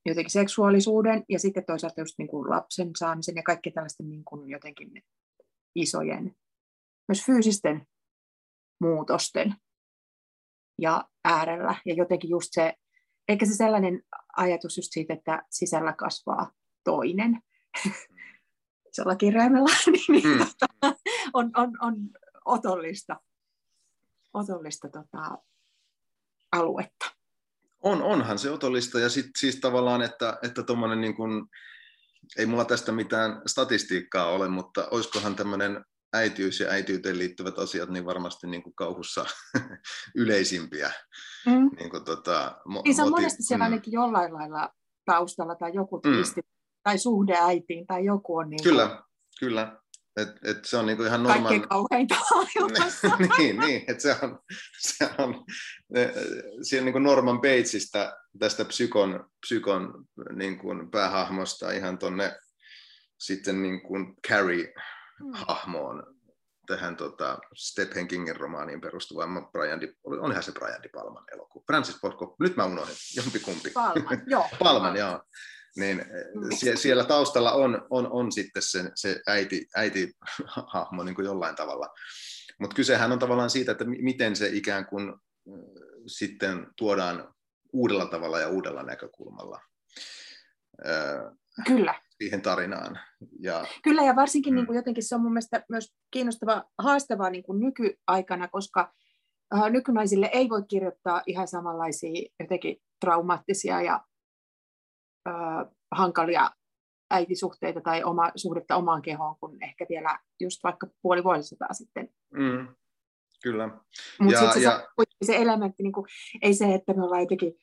[0.05, 4.49] jotenkin seksuaalisuuden ja sitten toisaalta just niin kuin lapsen saamisen ja kaikki tällaisten niin kuin
[4.49, 5.03] jotenkin
[5.75, 6.35] isojen,
[7.07, 7.87] myös fyysisten
[8.81, 9.55] muutosten
[10.81, 11.75] ja äärellä.
[11.85, 12.73] Ja jotenkin just se,
[13.27, 14.03] eikä se sellainen
[14.37, 16.51] ajatus just siitä, että sisällä kasvaa
[16.83, 17.41] toinen,
[18.91, 19.69] isolla kirjaimella,
[20.07, 20.37] niin, mm.
[20.37, 20.95] tota,
[21.33, 21.95] on, on, on
[22.45, 23.19] otollista,
[24.33, 25.37] otollista tota,
[26.51, 27.05] aluetta.
[27.83, 31.47] On, onhan se otollista ja sit, siis tavallaan, että, että tommonen niin kun,
[32.37, 35.85] ei mulla tästä mitään statistiikkaa ole, mutta olisikohan tämmöinen
[36.15, 39.25] äitiys ja äitiyteen liittyvät asiat niin varmasti niin kuin kauhussa
[40.15, 40.91] yleisimpiä.
[41.45, 41.69] Mm.
[41.79, 43.71] Niin, kuin, tota, mo- niin se on moti- monesti siellä mm.
[43.71, 44.69] ainakin jollain lailla
[45.05, 46.47] taustalla tai joku twisti mm.
[46.83, 49.03] tai suhde äitiin tai joku on niin Kyllä,
[49.39, 49.77] kyllä.
[50.17, 51.59] Et, et se on niinku ihan normaali...
[51.59, 52.15] Kaikkein kauheinta
[53.37, 54.39] niin, niin että se on,
[54.79, 55.45] se on
[56.61, 62.37] siinä niinku Norman Batesista tästä psykon, psykon niin kuin päähahmosta ihan tonne
[63.19, 64.15] sitten niin kuin
[65.19, 66.31] Carrie-hahmoon hmm.
[66.67, 71.63] tähän tota, Stephen Kingin romaaniin perustuvaan Brian Di, onhan se Brian Di Palman elokuva.
[71.67, 73.69] Francis Ford nyt mä unohdin, jompikumpi.
[73.69, 74.47] Palman, joo.
[74.63, 75.21] Palman, joo
[75.75, 81.55] niin eh, siellä taustalla on, on, on sitten se, se äiti, äiti-hahmo niin kuin jollain
[81.55, 81.87] tavalla.
[82.59, 85.53] Mutta kysehän on tavallaan siitä, että miten se ikään kuin eh,
[86.07, 87.33] sitten tuodaan
[87.73, 89.61] uudella tavalla ja uudella näkökulmalla.
[90.85, 92.01] Eh, Kyllä.
[92.17, 92.99] Siihen tarinaan.
[93.39, 94.55] Ja, Kyllä, ja varsinkin mm.
[94.55, 98.93] niin kuin jotenkin se on mun mielestä myös kiinnostava, haastavaa niin kuin nykyaikana, koska
[99.69, 104.05] nykynaisille ei voi kirjoittaa ihan samanlaisia jotenkin traumaattisia ja
[105.27, 106.51] äh, hankalia
[107.11, 112.09] äitisuhteita tai oma, suhdetta omaan kehoon kuin ehkä vielä just vaikka puoli vuosisataa sitten.
[112.33, 112.67] Mm,
[113.43, 113.69] kyllä.
[114.19, 114.87] Mutta sitten ja...
[114.99, 116.05] se, se elementti, niin kuin,
[116.41, 117.53] ei se, että me ollaan jotenkin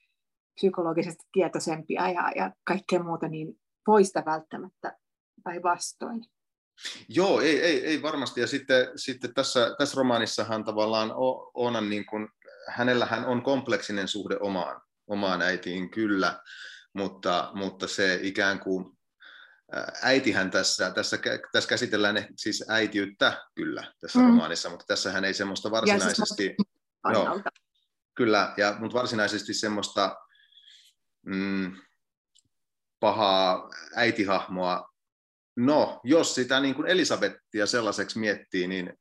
[0.54, 4.96] psykologisesti tietoisempia ja, ja kaikkea muuta, niin poista välttämättä
[5.44, 6.24] päinvastoin.
[7.08, 8.40] Joo, ei, ei, ei varmasti.
[8.40, 11.12] Ja sitten, sitten tässä, tässä romaanissahan tavallaan
[11.54, 12.28] Oonan, niin kuin,
[12.68, 16.40] hänellähän on kompleksinen suhde omaan, omaan äitiin, kyllä
[16.92, 18.98] mutta, mutta se ikään kuin
[20.02, 21.18] äitihän tässä, tässä,
[21.52, 24.26] tässä käsitellään siis äitiyttä kyllä tässä mm.
[24.26, 26.42] romaanissa, mutta tässähän ei semmoista varsinaisesti...
[26.44, 26.56] Siis
[27.12, 27.40] joo,
[28.14, 30.16] kyllä, ja, mutta varsinaisesti semmoista
[31.26, 31.76] mm,
[33.02, 34.88] pahaa äitihahmoa,
[35.56, 38.92] no jos sitä niin kuin Elisabettia sellaiseksi miettii, niin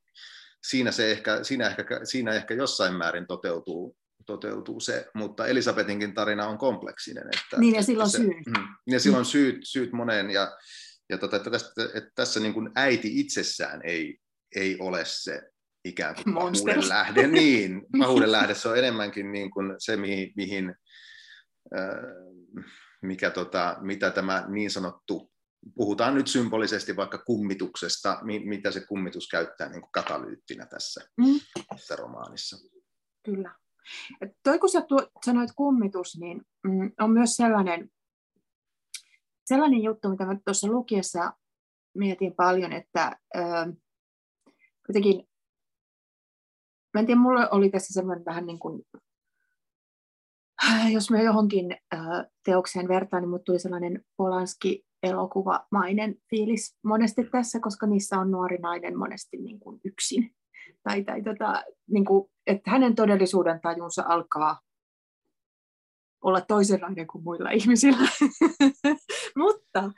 [0.66, 6.46] siinä, se ehkä, siinä, ehkä, siinä ehkä jossain määrin toteutuu toteutuu se, mutta Elisabetinkin tarina
[6.46, 7.24] on kompleksinen.
[7.26, 8.46] Että, niin, ja silloin syyt.
[8.46, 10.58] Mm, ja silloin syyt, syyt moneen, ja,
[11.10, 14.18] ja tota, että, tästä, että tässä niin kuin äiti itsessään ei,
[14.56, 15.42] ei ole se
[15.84, 17.26] ikään kuin pahuuden lähde.
[17.26, 20.74] Niin, pahuuden lähde, se on enemmänkin niin kuin se, mihin, mihin
[21.76, 22.64] äh,
[23.02, 25.32] mikä tota, mitä tämä niin sanottu,
[25.74, 31.40] puhutaan nyt symbolisesti vaikka kummituksesta, mitä se kummitus käyttää niin kuin katalyyttinä tässä, mm.
[31.68, 32.56] tässä romaanissa.
[33.24, 33.54] Kyllä.
[34.42, 37.90] Toi kun sä tuo, sanoit kummitus, niin mm, on myös sellainen,
[39.44, 41.32] sellainen juttu, mitä mä tuossa lukiessa
[41.94, 43.40] mietin paljon, että ö,
[44.88, 45.28] jotenkin,
[46.94, 48.82] mä en tiedä, mulle oli tässä semmoinen vähän niin kuin,
[50.94, 51.76] jos me johonkin
[52.44, 58.56] teokseen vertaan, niin mut tuli sellainen Polanski elokuvamainen fiilis monesti tässä, koska niissä on nuori
[58.56, 60.30] nainen monesti niin kuin yksin.
[60.82, 64.60] Tai, tai tota, niin kuin, että hänen todellisuuden tajunsa alkaa
[66.24, 68.08] olla toisenlainen kuin muilla ihmisillä.
[69.42, 69.90] mutta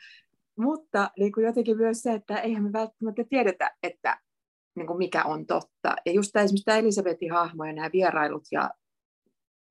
[0.59, 4.21] mutta niin kuin jotenkin myös se, että eihän me välttämättä tiedetä, että
[4.77, 5.97] niin kuin mikä on totta.
[6.07, 8.71] Ja just tämä, esimerkiksi tämä Elisabetin hahmo ja nämä vierailut ja,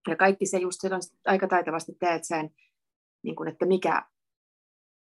[0.07, 0.79] ja kaikki se just
[1.25, 2.49] aika taitavasti teet sen,
[3.23, 4.05] niin kuin, että mikä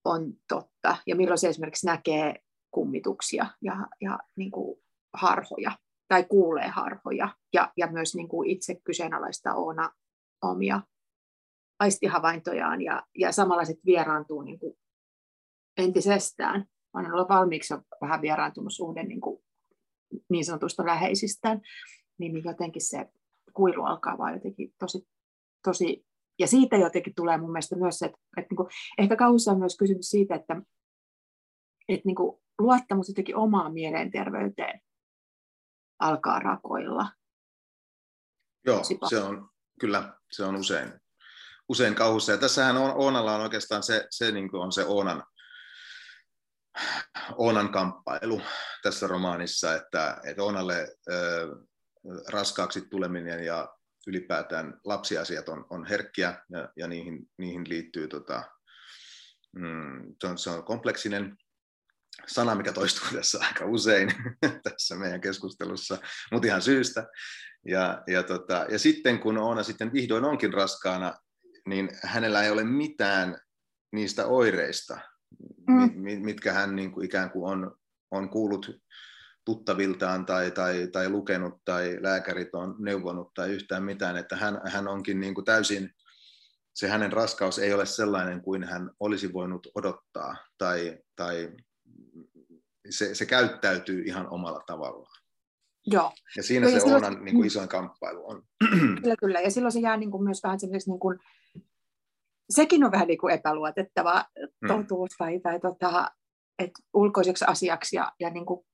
[0.05, 4.81] on totta ja milloin se esimerkiksi näkee kummituksia ja, ja niin kuin
[5.15, 9.93] harhoja tai kuulee harhoja ja, ja myös niin kuin itse kyseenalaista Oona
[10.43, 10.81] omia
[11.79, 14.79] aistihavaintojaan ja, ja samalla sitten vieraantuu niin kuin
[15.77, 16.61] entisestään.
[16.95, 19.45] Mä olen ollut valmiiksi vähän vieraantunut suhde niin, kuin
[20.29, 21.61] niin sanotusta läheisistään,
[22.19, 23.07] niin jotenkin se
[23.59, 25.09] kuilu alkaa vaan jotenkin tosi,
[25.64, 26.07] tosi
[26.38, 28.68] ja siitä jotenkin tulee mun mielestä myös se, että, että niin kuin,
[28.99, 30.62] ehkä kauhussa on myös kysymys siitä, että,
[31.88, 34.81] että niin kuin luottamus jotenkin omaan mielenterveyteen
[35.99, 37.12] alkaa rakoilla.
[38.66, 40.92] Joo, se on, kyllä, se on usein,
[41.68, 42.33] usein kauhussa.
[42.33, 45.23] Ja tässähän on, Oonalla on oikeastaan se, se niin kuin on se Oonan,
[47.37, 48.40] Oonan kamppailu
[48.83, 51.57] tässä romaanissa, että, että Oonalle ö,
[52.29, 53.75] raskaaksi tuleminen ja
[54.07, 58.43] ylipäätään lapsiasiat on, on herkkiä ja, ja niihin, niihin liittyy, tota,
[59.57, 61.37] mm, se, on, se on kompleksinen
[62.27, 64.13] sana, mikä toistuu tässä aika usein
[64.71, 65.99] tässä meidän keskustelussa,
[66.33, 67.07] mutta ihan syystä.
[67.67, 71.15] Ja, ja, tota, ja sitten kun Oona sitten vihdoin onkin raskaana,
[71.69, 73.39] niin hänellä ei ole mitään
[73.93, 74.99] niistä oireista,
[75.69, 75.93] mm.
[76.25, 77.77] mitkä hän niin kuin ikään kuin on,
[78.11, 78.71] on kuullut
[79.49, 84.89] tuttaviltaan tai, tai, tai lukenut tai lääkärit on neuvonut tai yhtään mitään, että hän, hän
[84.89, 85.91] onkin niin kuin täysin,
[86.75, 91.53] se hänen raskaus ei ole sellainen kuin hän olisi voinut odottaa tai, tai
[92.91, 95.23] se, se käyttäytyy ihan omalla tavallaan.
[95.87, 96.13] Joo.
[96.37, 98.43] Ja siinä kyllä, se silloin, Oonan niin kuin isoin kamppailu on.
[99.03, 99.41] Kyllä, kyllä.
[99.41, 101.19] Ja silloin se jää niin kuin myös vähän sellaiseksi niin kuin
[102.51, 104.25] sekin on vähän niin kuin epäluotettava
[104.61, 104.69] mm.
[104.69, 106.11] totuus vai, tai tota,
[106.59, 107.97] et ulkoiseksi asiaksi.
[107.97, 108.67] Ja, ja, niin kuin,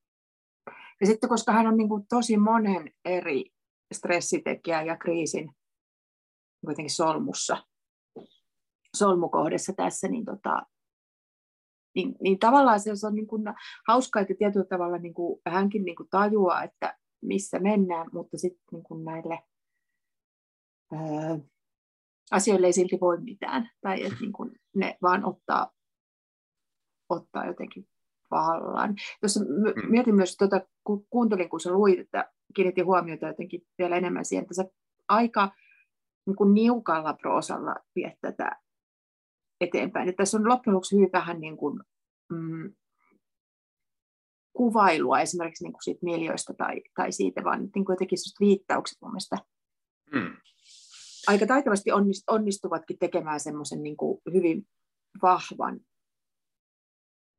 [1.00, 3.44] ja sitten koska hän on niin kuin tosi monen eri
[3.94, 5.50] stressitekijä ja kriisin
[6.64, 7.66] kuitenkin solmussa,
[8.96, 10.62] solmukohdassa tässä, niin, tota,
[11.94, 13.42] niin, niin tavallaan se on niin kuin
[13.88, 18.64] hauskaa, että tietyllä tavalla niin kuin, hänkin niin kuin tajuaa, että missä mennään, mutta sitten
[18.72, 19.42] niin kuin näille
[20.92, 21.38] öö,
[22.30, 25.70] asioille ei silti voi mitään, tai että niin kuin ne vaan ottaa,
[27.08, 27.88] ottaa jotenkin
[28.34, 28.94] vallan.
[29.22, 29.90] Jos mm.
[29.90, 34.42] mietin myös, tuota, kun kuuntelin, kun sä luit, että kiinnitin huomiota jotenkin vielä enemmän siihen,
[34.42, 34.64] että se
[35.08, 35.52] aika
[36.26, 38.60] niin kuin niukalla proosalla viet tätä
[39.60, 40.08] eteenpäin.
[40.08, 41.80] Että tässä on loppujen lopuksi hyvin vähän niin kuin,
[42.32, 42.74] mm,
[44.56, 49.10] kuvailua esimerkiksi niin kuin siitä miljoista tai, tai siitä, vaan niin kuin jotenkin viittaukset mun
[49.10, 49.36] mielestä
[50.12, 50.36] mm
[51.26, 51.90] aika taitavasti
[52.26, 53.96] onnistuvatkin tekemään semmoisen niin
[54.34, 54.66] hyvin
[55.22, 55.80] vahvan,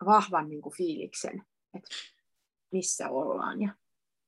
[0.06, 1.90] vahvan niin kuin fiiliksen, että
[2.72, 3.62] missä ollaan.
[3.62, 3.76] Ja...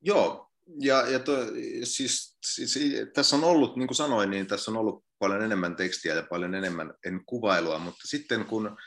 [0.01, 1.37] Joo, ja, ja to,
[1.83, 2.79] siis, siis,
[3.13, 6.55] tässä on ollut, niin kuin sanoin, niin tässä on ollut paljon enemmän tekstiä ja paljon
[6.55, 8.77] enemmän en kuvailua, mutta sitten kun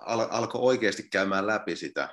[0.00, 2.08] al, alkoi oikeasti käymään läpi sitä,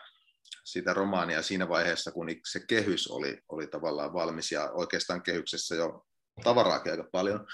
[0.63, 6.05] sitä romaania siinä vaiheessa, kun se kehys oli, oli tavallaan valmis ja oikeastaan kehyksessä jo
[6.43, 7.47] tavaraakin aika paljon,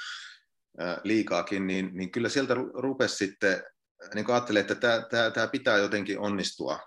[1.03, 3.63] liikaakin, niin, niin kyllä sieltä rupesi sitten,
[4.13, 6.79] niin kuin ajattelin, että tämä, tämä, tämä pitää jotenkin onnistua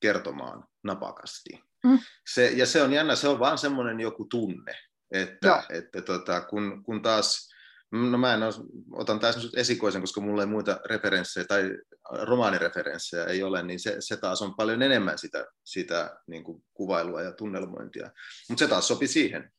[0.00, 1.50] kertomaan napakasti.
[1.84, 1.98] Mm.
[2.34, 4.74] Se, ja se on jännä, se on vaan semmoinen joku tunne,
[5.10, 7.48] että, että tota, kun, kun taas,
[7.92, 8.54] no mä en ole,
[8.92, 11.78] otan tässä nyt esikoisen, koska mulla ei muita referenssejä tai
[12.10, 17.22] romaanireferenssejä ei ole, niin se, se taas on paljon enemmän sitä, sitä niin kuin kuvailua
[17.22, 18.10] ja tunnelmointia.
[18.48, 19.52] Mutta se taas sopi siihen,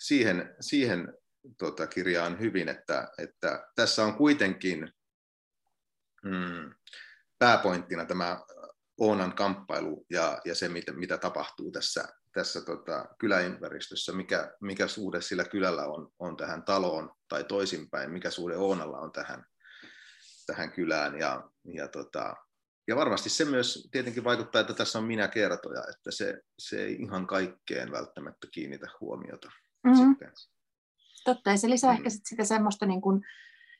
[0.00, 1.14] siihen, siihen
[1.58, 4.92] tota, kirjaan hyvin, että, että tässä on kuitenkin
[6.24, 6.74] mm,
[7.38, 8.40] pääpointtina tämä
[9.00, 15.20] Oonan kamppailu ja, ja se, mitä, mitä tapahtuu tässä, tässä tota, kyläympäristössä, mikä, mikä suhde
[15.20, 19.44] sillä kylällä on, on tähän taloon tai toisinpäin, mikä suhde Oonalla on tähän,
[20.46, 21.18] tähän kylään.
[21.18, 22.36] Ja, ja, tota,
[22.88, 26.94] ja varmasti se myös tietenkin vaikuttaa, että tässä on minä kertoja, että se, se ei
[26.94, 29.50] ihan kaikkeen välttämättä kiinnitä huomiota.
[29.84, 30.08] Mm-hmm.
[30.08, 30.32] Sitten.
[31.24, 31.96] Totta, ja se lisää mm.
[31.96, 33.22] ehkä sit sitä semmoista niin kuin,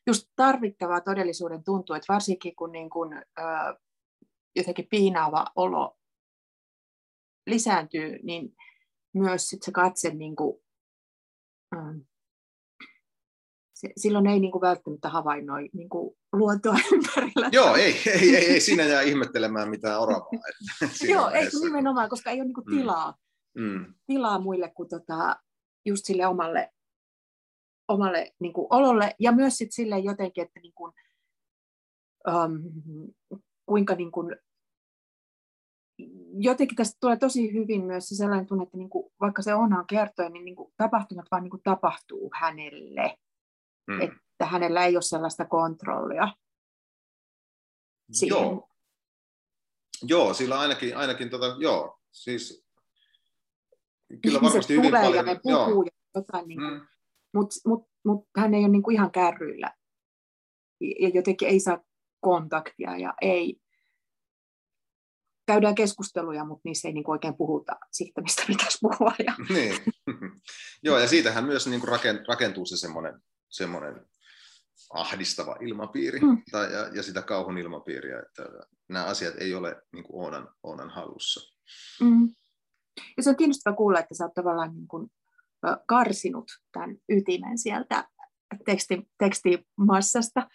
[0.07, 3.43] just tarvittavaa todellisuuden tuntua, että varsinkin kun niin kuin, ö,
[4.57, 5.99] jotenkin piinaava olo
[7.47, 8.57] lisääntyy, niin
[9.15, 10.63] myös sit se katse niin kuin,
[11.75, 11.79] ö,
[13.83, 17.49] se, silloin ei niin kuin välttämättä havainnoi niin kuin luontoa ympärillä.
[17.53, 20.29] Joo, ei, ei, ei, ei siinä jää ihmettelemään mitään oravaa.
[21.13, 22.77] Joo, ei nimenomaan, koska ei ole niin kuin mm.
[22.77, 23.15] tilaa,
[23.59, 23.95] mm.
[24.07, 25.37] tilaa muille kuin tota,
[25.87, 26.73] just sille omalle,
[27.89, 30.93] omalle niin kuin ololle ja myös sit sille jotenkin, että niin kuin,
[32.29, 32.63] um,
[33.67, 34.37] kuinka niin kuin,
[36.39, 39.87] jotenkin tästä tulee tosi hyvin myös se sellainen tunne, että niin kuin, vaikka se onhan
[39.87, 43.19] kertoja, niin, niin kuin, tapahtumat vaan niin kuin, tapahtuu hänelle.
[43.87, 44.01] Mm.
[44.01, 46.29] Että hänellä ei ole sellaista kontrollia.
[48.13, 48.39] Siihen.
[48.39, 48.69] Joo.
[50.03, 52.67] Joo, sillä ainakin, ainakin tota, joo, siis
[54.23, 55.15] kyllä varmasti hyvin paljon.
[55.15, 55.83] ja ne puhuu joo.
[55.83, 56.87] ja jotain, niin mm.
[57.35, 59.75] Mutta mut, mut hän ei ole niin kuin ihan kärryillä.
[60.81, 61.79] Ja jotenkin ei saa
[62.21, 63.57] kontaktia ja ei,
[65.47, 69.15] käydään keskusteluja, mutta niissä ei niin kuin oikein puhuta siitä, mistä pitäisi puhua.
[69.27, 69.35] Ja...
[69.55, 69.77] Niin.
[70.85, 74.07] Joo, ja siitähän myös niin kuin rakentuu se semmoinen, semmoinen
[74.93, 76.43] ahdistava ilmapiiri mm.
[76.51, 78.43] tai, ja, ja sitä kauhun ilmapiiriä, että
[78.89, 81.59] nämä asiat ei ole niin kuin Oonan, Oonan halussa.
[82.01, 82.29] Mm.
[83.17, 85.09] Ja se on kiinnostavaa kuulla, että sä oot tavallaan niin kuin
[85.87, 88.09] karsinut tämän ytimen sieltä
[88.65, 90.49] teksti, tekstimassasta.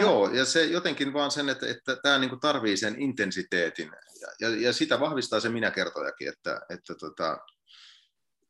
[0.00, 4.60] Joo, ja se jotenkin vaan sen, että, että tämä niin tarvii sen intensiteetin, ja, ja,
[4.60, 7.38] ja sitä vahvistaa se minä kertojakin, että, että tota,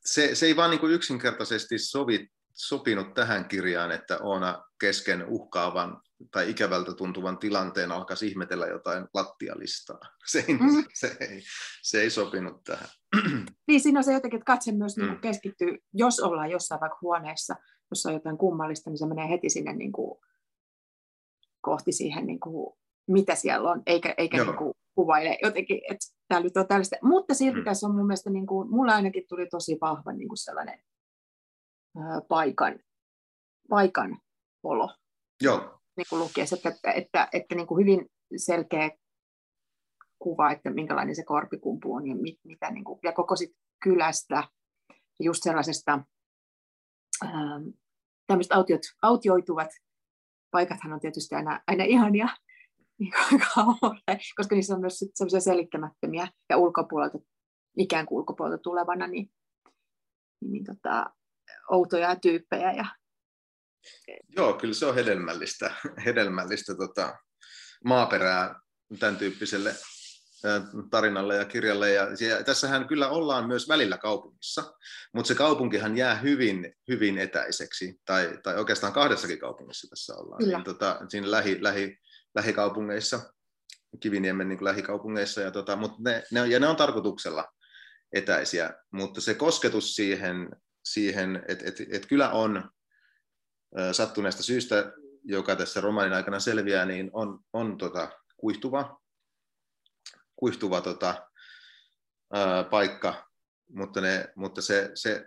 [0.04, 6.50] se, se ei vaan niin yksinkertaisesti sovi, sopinut tähän kirjaan, että Oona kesken uhkaavan tai
[6.50, 10.00] ikävältä tuntuvan tilanteen alkaisi ihmetellä jotain lattialistaa.
[10.26, 10.84] Se ei, mm.
[10.94, 11.42] se ei,
[11.82, 12.88] se ei sopinut tähän.
[13.68, 17.54] Niin, siinä on se jotenkin, että katse myös niin keskittyy, jos ollaan jossain vaikka huoneessa,
[17.90, 20.20] jossa on jotain kummallista, niin se menee heti sinne niin kuin
[21.60, 22.74] kohti siihen, niin kuin,
[23.08, 26.96] mitä siellä on, eikä, eikä niin kuin, kuvaile jotenkin, että tämä nyt on tällaista.
[27.02, 27.64] Mutta silti mm.
[27.64, 30.82] tässä on mun mielestä, niin kuin, mulla ainakin tuli tosi vahva niin kuin sellainen
[31.96, 32.78] ää, paikan,
[33.68, 34.18] paikan
[34.62, 34.90] olo.
[35.42, 35.78] Joo.
[35.96, 38.06] Niin kuin lukiessa, että, että, että, että niin kuin hyvin
[38.36, 38.90] selkeä
[40.22, 43.50] kuva, että minkälainen se korpikumpu on ja, mit, mitä, niin kuin, ja koko sit
[43.82, 44.44] kylästä,
[45.20, 45.92] just sellaisesta,
[47.24, 47.68] ähm,
[48.26, 49.68] tämmöiset autiot, autioituvat
[50.50, 52.28] paikathan on tietysti aina, aina ihania
[52.98, 53.12] niin
[54.36, 57.18] koska niissä on myös sellaisia selittämättömiä ja ulkopuolelta,
[57.76, 59.32] ikään kuin ulkopuolelta tulevana, niin,
[60.44, 61.06] niin tota,
[61.70, 62.72] outoja tyyppejä.
[62.72, 62.84] Ja...
[64.36, 67.18] Joo, kyllä se on hedelmällistä, hedelmällistä tota,
[67.84, 68.60] maaperää
[68.98, 69.74] tämän tyyppiselle
[70.90, 71.92] tarinalle ja kirjalle.
[71.92, 72.06] Ja,
[72.44, 74.74] tässähän kyllä ollaan myös välillä kaupungissa,
[75.14, 80.42] mutta se kaupunkihan jää hyvin, hyvin etäiseksi, tai, tai oikeastaan kahdessakin kaupungissa tässä ollaan.
[80.42, 81.98] Niin, tota, siinä lähi, lähi,
[82.34, 83.32] lähikaupungeissa,
[84.00, 87.52] Kiviniemen niin lähikaupungeissa, ja, tota, mutta ne, ne, ja ne on tarkoituksella
[88.12, 90.48] etäisiä, mutta se kosketus siihen,
[90.84, 92.70] siihen että et, et kyllä on
[93.92, 94.92] sattuneesta syystä,
[95.24, 99.01] joka tässä romaanin aikana selviää, niin on, on tota, kuihtuva
[100.42, 101.28] kuihtuva tota,
[102.32, 103.30] ää, paikka,
[103.68, 105.26] mutta, ne, mutta se, se,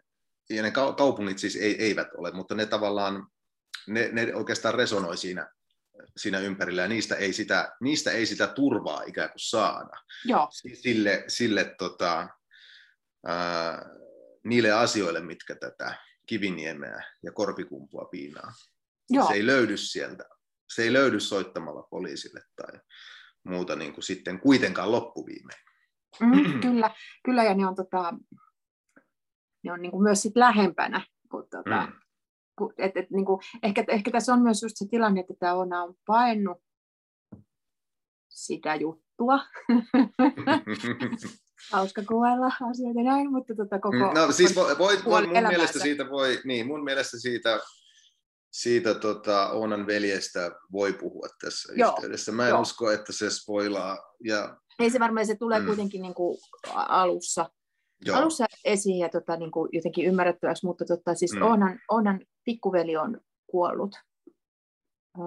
[0.49, 3.28] ja ne kaupungit siis ei, eivät ole, mutta ne tavallaan,
[3.88, 5.49] ne, ne oikeastaan resonoi siinä,
[6.18, 9.97] siinä ympärillä ja niistä ei sitä, niistä ei sitä turvaa ikään kuin saada.
[10.26, 10.47] Joo.
[10.74, 12.28] Sille, sille tota,
[13.26, 13.86] ää,
[14.43, 15.95] niille asioille, mitkä tätä
[16.26, 18.53] Kiviniemeä ja Korpikumpua piinaa.
[19.09, 19.28] Joo.
[19.28, 20.24] Se ei löydy sieltä.
[20.74, 22.80] Se ei löydy soittamalla poliisille tai,
[23.45, 25.59] muuta niin kuin sitten kuitenkaan loppuviimein.
[26.19, 26.91] Mm, kyllä,
[27.25, 28.13] kyllä, ja ne on, tota,
[29.63, 31.05] ne on niin kuin myös sit lähempänä.
[31.31, 31.93] Kun, tota, mm.
[32.57, 35.53] kun, et, et, niin kuin, ehkä, ehkä tässä on myös just se tilanne, että tämä
[35.53, 36.57] on, on painut
[38.29, 39.39] sitä juttua.
[41.71, 44.13] Hauska kuvailla asioita näin, mutta tota koko...
[44.13, 47.59] No siis voi, voi, voi mun mielestä siitä voi, niin mun mielestä siitä
[48.56, 51.91] siitä tota, Oonan veljestä voi puhua tässä Joo.
[51.91, 52.32] yhteydessä.
[52.32, 52.62] Mä en Joo.
[52.62, 53.97] usko, että se spoilaa.
[54.24, 54.58] Ja...
[54.80, 55.66] Ei se varmaan, se tulee mm.
[55.66, 56.38] kuitenkin niin kuin
[56.74, 57.49] alussa,
[58.06, 58.18] Joo.
[58.18, 61.41] alussa esiin ja tota, niin kuin jotenkin ymmärrettäväksi, mutta tota, siis mm.
[61.41, 63.95] Oonan, Oonan pikkuveli on kuollut
[65.18, 65.22] ö,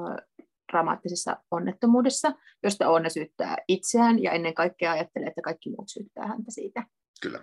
[0.73, 6.51] dramaattisessa onnettomuudessa, josta Oona syyttää itseään ja ennen kaikkea ajattelee, että kaikki muut syyttää häntä
[6.51, 6.87] siitä.
[7.23, 7.41] Kyllä.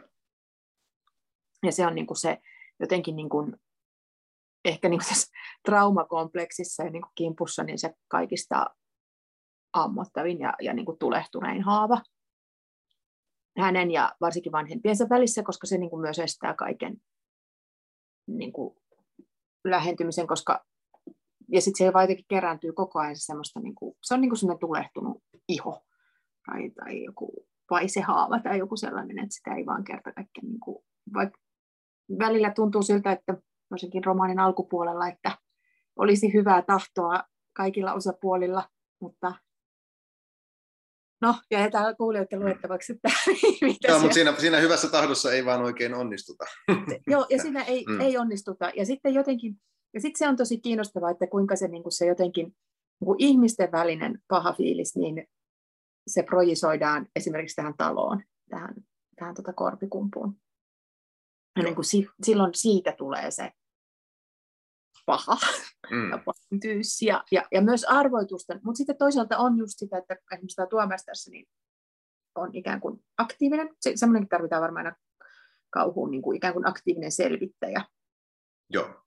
[1.63, 2.37] Ja se on niin kuin se
[2.79, 3.55] jotenkin niin kuin
[4.65, 5.31] ehkä niin tässä
[5.65, 8.65] traumakompleksissa ja niin kimpussa niin se kaikista
[9.73, 12.01] ammottavin ja, ja niin tulehtunein haava
[13.57, 16.97] hänen ja varsinkin vanhempiensa välissä, koska se niin myös estää kaiken
[18.27, 18.53] niin
[19.63, 20.65] lähentymisen, koska
[21.51, 25.23] ja sitten se jotenkin kerääntyy koko ajan semmoista, niin kuin, se on niin semmoinen tulehtunut
[25.49, 25.85] iho
[26.45, 30.85] tai, tai joku paisehaava tai joku sellainen, että sitä ei vaan kerta kaikkiaan, niin kuin,
[31.13, 31.39] vaikka
[32.19, 33.37] välillä tuntuu siltä, että
[33.75, 35.37] varsinkin romaanin alkupuolella, että
[35.95, 37.23] olisi hyvää tahtoa
[37.53, 38.69] kaikilla osapuolilla,
[39.01, 39.33] mutta
[41.21, 43.09] No, ja täällä kuulijoiden luettavaksi, että
[43.61, 46.45] mitä Joo, mutta siinä, siinä hyvässä tahdossa ei vaan oikein onnistuta.
[47.11, 48.01] Joo, ja siinä ei, mm.
[48.01, 48.71] ei onnistuta.
[48.75, 49.61] Ja sitten jotenkin,
[49.93, 52.45] ja sitten se on tosi kiinnostavaa, että kuinka se, niin kuin se jotenkin
[52.99, 55.27] niin kuin ihmisten välinen paha fiilis, niin
[56.07, 58.75] se projisoidaan esimerkiksi tähän taloon, tähän,
[59.15, 60.35] tähän tota korpikumpuun.
[61.57, 63.51] Ja niin kuin si, silloin siitä tulee se
[65.05, 65.37] paha
[65.91, 66.09] mm.
[66.09, 66.19] ja
[66.61, 68.59] tyysi ja, ja, ja myös arvoitusten.
[68.63, 71.47] Mutta sitten toisaalta on just sitä, että esimerkiksi tämä Tuomestassa niin
[72.35, 73.69] on ikään kuin aktiivinen.
[73.81, 74.97] Se, semmoinenkin tarvitaan varmaan aina
[75.69, 77.83] kauhuun, niin kuin ikään kuin aktiivinen selvittäjä.
[78.69, 79.01] Joo.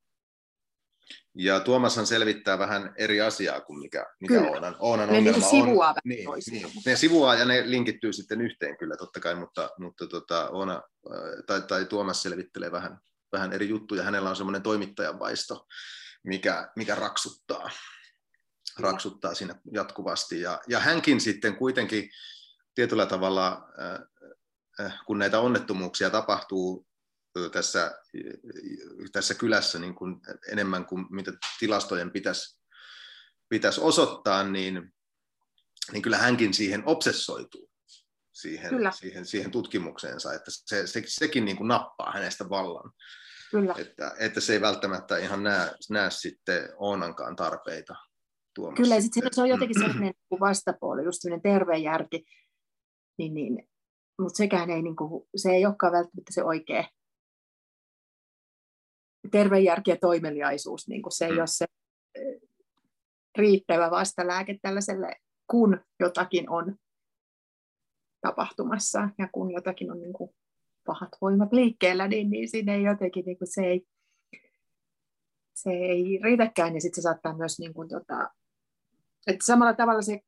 [1.34, 5.90] Ja Tuomashan selvittää vähän eri asiaa kuin mikä, mikä Oonan, Oonan ne ongelma niin sivuaa
[5.90, 5.96] on.
[6.04, 6.68] Niin, niin.
[6.86, 11.20] Ne sivuaa ja ne linkittyy sitten yhteen kyllä totta kai, mutta, mutta tota, Oona, äh,
[11.46, 12.98] tai, tai Tuomas selvittelee vähän,
[13.32, 14.02] vähän eri juttuja.
[14.02, 15.66] Hänellä on semmoinen toimittajan vaisto,
[16.24, 17.70] mikä, mikä raksuttaa,
[18.78, 20.40] raksuttaa siinä jatkuvasti.
[20.40, 22.10] Ja, ja hänkin sitten kuitenkin
[22.74, 26.88] tietyllä tavalla, äh, äh, kun näitä onnettomuuksia tapahtuu
[27.52, 27.98] tässä,
[29.12, 30.20] tässä kylässä niin kuin
[30.52, 32.60] enemmän kuin mitä tilastojen pitäisi,
[33.48, 34.94] pitäisi osoittaa, niin,
[35.92, 37.70] niin kyllä hänkin siihen obsessoituu,
[38.40, 42.92] siihen, siihen, siihen tutkimukseensa, että se, se, sekin niin kuin nappaa hänestä vallan.
[43.50, 43.74] Kyllä.
[43.78, 47.94] Että, että se ei välttämättä ihan näe, näe sitten Oonankaan tarpeita
[48.54, 48.82] tuomassa.
[48.82, 52.24] Kyllä, ja sitten se on jotenkin sellainen niin vastapuoli, just sellainen terve järki,
[53.18, 53.68] niin, niin,
[54.18, 56.84] mutta sekään ei, niin kuin, se ei olekaan välttämättä se oikea
[59.30, 61.38] terve järki ja toimeliaisuus, niin kuin se ei mm.
[61.38, 61.66] ole se
[63.38, 65.16] riittävä vastalääke tällaiselle,
[65.50, 66.76] kun jotakin on
[68.20, 70.30] tapahtumassa ja kun jotakin on niin kuin
[70.86, 73.86] pahat voimat liikkeellä, niin, niin siinä ei jotenkin niin kuin se, ei,
[75.54, 76.74] se ei riitäkään.
[76.74, 78.30] Ja sitten se saattaa myös niin kuin, tota,
[79.26, 80.20] että samalla tavalla se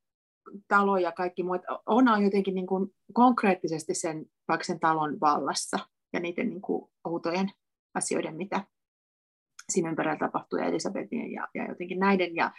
[0.68, 5.78] talo ja kaikki muut on, on jotenkin niin kuin konkreettisesti sen, vaikka sen talon vallassa
[6.12, 7.50] ja niiden niin kuin outojen
[7.94, 8.64] asioiden, mitä
[9.72, 12.52] siinä ympärillä tapahtuu ja Elisabetin ja, ja jotenkin näiden ja,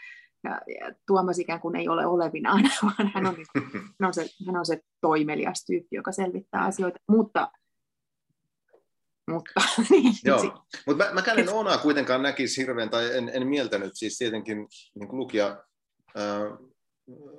[0.44, 3.48] ja, ja Tuomas ikään kuin ei ole olevinaan, vaan hän on, niin,
[4.00, 7.52] hän on, se, hän on se toimelias tyyppi, joka selvittää asioita, mutta
[9.32, 13.92] mutta, niin, Joo, mutta mä, mäkään en Oonaa kuitenkaan näkisi hirveän, tai en, en mieltänyt,
[13.94, 14.58] siis tietenkin
[14.96, 15.64] niin lukija,
[16.20, 16.70] äh,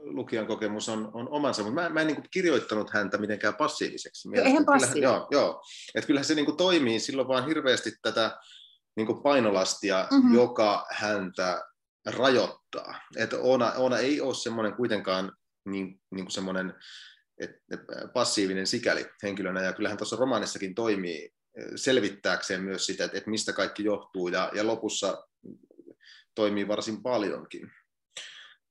[0.03, 4.29] lukijan kokemus on, on omansa, mutta mä, mä en niin kuin kirjoittanut häntä mitenkään passiiviseksi.
[4.35, 5.03] Eihän passiivinen.
[5.03, 5.63] Joo, joo.
[5.95, 8.39] että kyllähän se niin kuin toimii silloin vaan hirveästi tätä
[8.97, 10.35] niin kuin painolastia, mm-hmm.
[10.35, 11.63] joka häntä
[12.07, 13.01] rajoittaa.
[13.17, 15.33] Että Oona, Oona ei ole semmoinen kuitenkaan
[15.65, 16.75] niin, niin kuin semmoinen
[17.41, 17.51] et,
[18.13, 21.25] passiivinen sikäli henkilönä, ja kyllähän tuossa romaanissakin toimii
[21.59, 25.29] eh, selvittääkseen myös sitä, että, että mistä kaikki johtuu, ja, ja lopussa
[26.35, 27.73] toimii varsin paljonkin.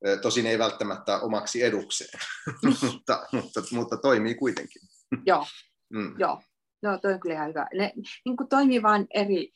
[0.05, 2.19] Eh, tosin ei välttämättä omaksi edukseen,
[2.81, 4.81] mutta, mutta, mutta toimii kuitenkin.
[5.25, 5.45] Joo,
[5.89, 6.19] mm.
[6.19, 6.41] joo.
[6.83, 7.67] Joo, toi on kyllä ihan hyvä.
[7.73, 7.93] Ne
[8.25, 9.53] niin kuin toimii vain eri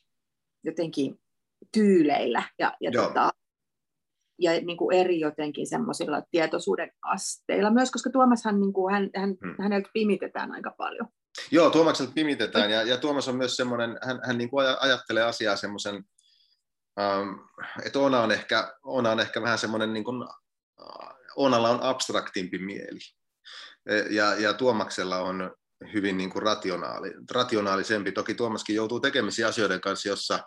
[0.63, 1.19] jotenkin
[1.71, 3.31] tyyleillä ja, ja, tota,
[4.39, 9.35] ja niin kuin eri jotenkin semmoisilla tietoisuuden asteilla myös, koska Tuomashan niin kuin, hän, hän,
[9.43, 9.55] hmm.
[9.63, 11.07] häneltä pimitetään aika paljon.
[11.51, 15.55] Joo, Tuomakselta pimitetään ja, ja Tuomas on myös semmoinen, hän, hän niin kuin ajattelee asiaa
[15.55, 16.03] semmoisen,
[16.99, 17.29] ähm,
[17.85, 20.27] että Ona on ehkä, Ona on ehkä vähän semmoinen, niin kuin,
[21.35, 22.99] Onalla on abstraktimpi mieli
[23.89, 25.55] e, ja, ja Tuomaksella on
[25.93, 28.11] hyvin niin kuin rationaali, rationaalisempi.
[28.11, 30.39] Toki Tuomaskin joutuu tekemisiin asioiden kanssa, jossa,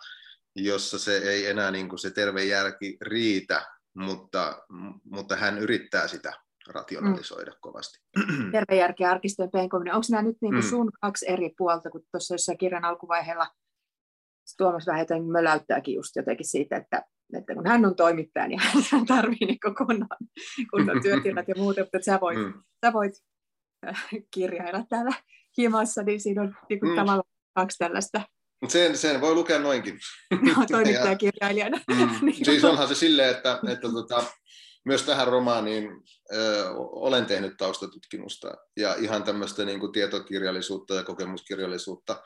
[0.55, 3.65] jossa se ei enää niin kuin se terve järki riitä,
[3.95, 4.65] mutta,
[5.03, 6.33] mutta hän yrittää sitä
[6.67, 7.57] rationalisoida mm.
[7.61, 7.99] kovasti.
[8.51, 9.93] Terve järki ja arkistojen penkominen.
[9.93, 10.69] Onko nämä nyt niin kuin mm.
[10.69, 13.47] sun kaksi eri puolta, kun tuossa jossain kirjan alkuvaiheella
[14.57, 18.59] Tuomas vähän jotenkin möläyttääkin just jotenkin siitä, että, että kun hän on toimittaja, niin
[18.91, 20.07] hän tarvitsee niin kunnon,
[20.71, 22.53] kunnon työtilat ja muuta, mutta sä voit, mm.
[22.85, 23.13] sä voit
[24.33, 25.15] kirjailla täällä
[25.57, 26.95] himassa, niin siinä on niin kuin mm.
[26.95, 28.21] tavallaan kaksi tällaista
[28.61, 29.99] Mut sen, sen voi lukea noinkin.
[30.71, 31.81] Toimittajakirjailijana.
[31.87, 32.09] Mm.
[32.25, 32.45] niin.
[32.45, 34.23] Siis onhan se silleen, että, että tota,
[34.85, 35.89] myös tähän romaaniin
[36.33, 42.21] ö, olen tehnyt taustatutkimusta ja ihan tämmöistä niin kuin tietokirjallisuutta ja kokemuskirjallisuutta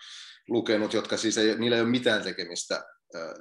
[0.49, 2.83] lukenut, jotka siis ei, niillä ei ole mitään tekemistä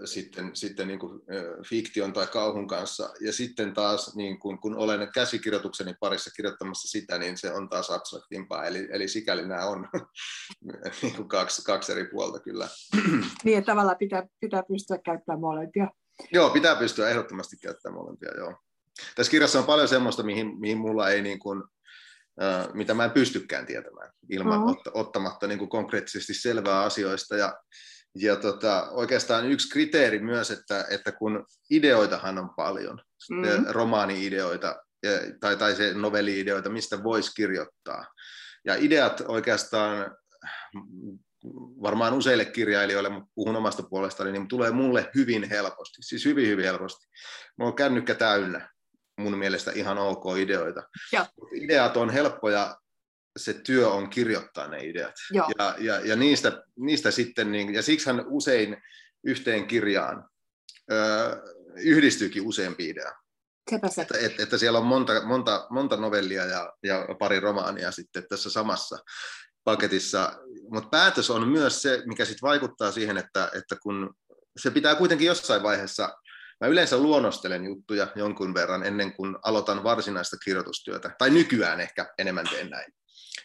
[0.05, 1.21] sitten, sitten niin kuin,
[1.69, 3.11] fiktion tai kauhun kanssa.
[3.21, 7.91] Ja sitten taas, niin kuin, kun olen käsikirjoitukseni parissa kirjoittamassa sitä, niin se on taas
[7.91, 8.65] abstraktimpaa.
[8.65, 9.89] Eli, eli sikäli nämä on
[11.03, 12.69] niin kuin kaksi, kaksi eri puolta kyllä.
[13.45, 15.89] Niin, että tavallaan pitää, pitää pystyä käyttämään molempia.
[16.33, 18.57] Joo, pitää pystyä ehdottomasti käyttämään molempia, joo.
[19.15, 21.63] Tässä kirjassa on paljon semmoista, mihin, mihin mulla ei niin kuin,
[22.73, 24.77] mitä mä en pystykään tietämään ilman uh-huh.
[24.95, 27.37] ottamatta niin kuin konkreettisesti selvää asioista.
[27.37, 27.55] Ja
[28.15, 33.01] ja tota, oikeastaan yksi kriteeri myös, että, että kun ideoitahan on paljon,
[33.31, 33.67] mm.
[33.69, 34.77] romaani-ideoita
[35.41, 38.07] tai, tai se novelli-ideoita, mistä voisi kirjoittaa.
[38.65, 40.17] Ja ideat oikeastaan
[41.83, 46.65] varmaan useille kirjailijoille, mutta puhun omasta puolestani, niin tulee mulle hyvin helposti, siis hyvin hyvin
[46.65, 47.07] helposti.
[47.59, 48.71] Mulla on kännykkä täynnä
[49.19, 50.83] mun mielestä ihan ok ideoita.
[51.13, 51.27] Ja.
[51.53, 52.77] Ideat on helppoja,
[53.37, 55.15] se työ on kirjoittaa ne ideat.
[55.33, 58.77] Ja, ja, ja niistä, niistä sitten, niin, ja siksihän usein
[59.25, 60.29] yhteen kirjaan
[60.93, 60.97] ö,
[61.77, 63.13] yhdistyykin useampi idea.
[63.71, 64.03] Se.
[64.03, 68.51] Että, että, että siellä on monta, monta, monta novellia ja, ja pari romaania sitten tässä
[68.51, 68.99] samassa
[69.65, 70.33] paketissa.
[70.71, 74.15] Mutta päätös on myös se, mikä sitten vaikuttaa siihen, että, että kun
[74.57, 76.17] se pitää kuitenkin jossain vaiheessa
[76.63, 81.11] Mä yleensä luonnostelen juttuja jonkun verran ennen kuin aloitan varsinaista kirjoitustyötä.
[81.19, 82.93] Tai nykyään ehkä enemmän teen näin.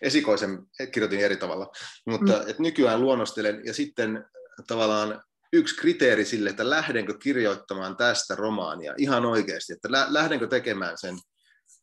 [0.01, 0.59] Esikoisen
[0.91, 1.71] kirjoitin eri tavalla,
[2.05, 2.49] mutta mm.
[2.49, 4.25] et nykyään luonnostelen ja sitten
[4.67, 5.21] tavallaan
[5.53, 11.17] yksi kriteeri sille, että lähdenkö kirjoittamaan tästä romaania ihan oikeasti, että lähdenkö tekemään sen,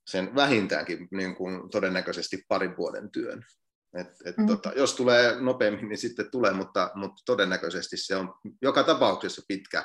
[0.07, 3.45] sen vähintäänkin niin kuin todennäköisesti parin vuoden työn.
[3.95, 4.47] Et, et mm.
[4.47, 9.85] tota, jos tulee nopeammin, niin sitten tulee, mutta, mutta todennäköisesti se on joka tapauksessa pitkä,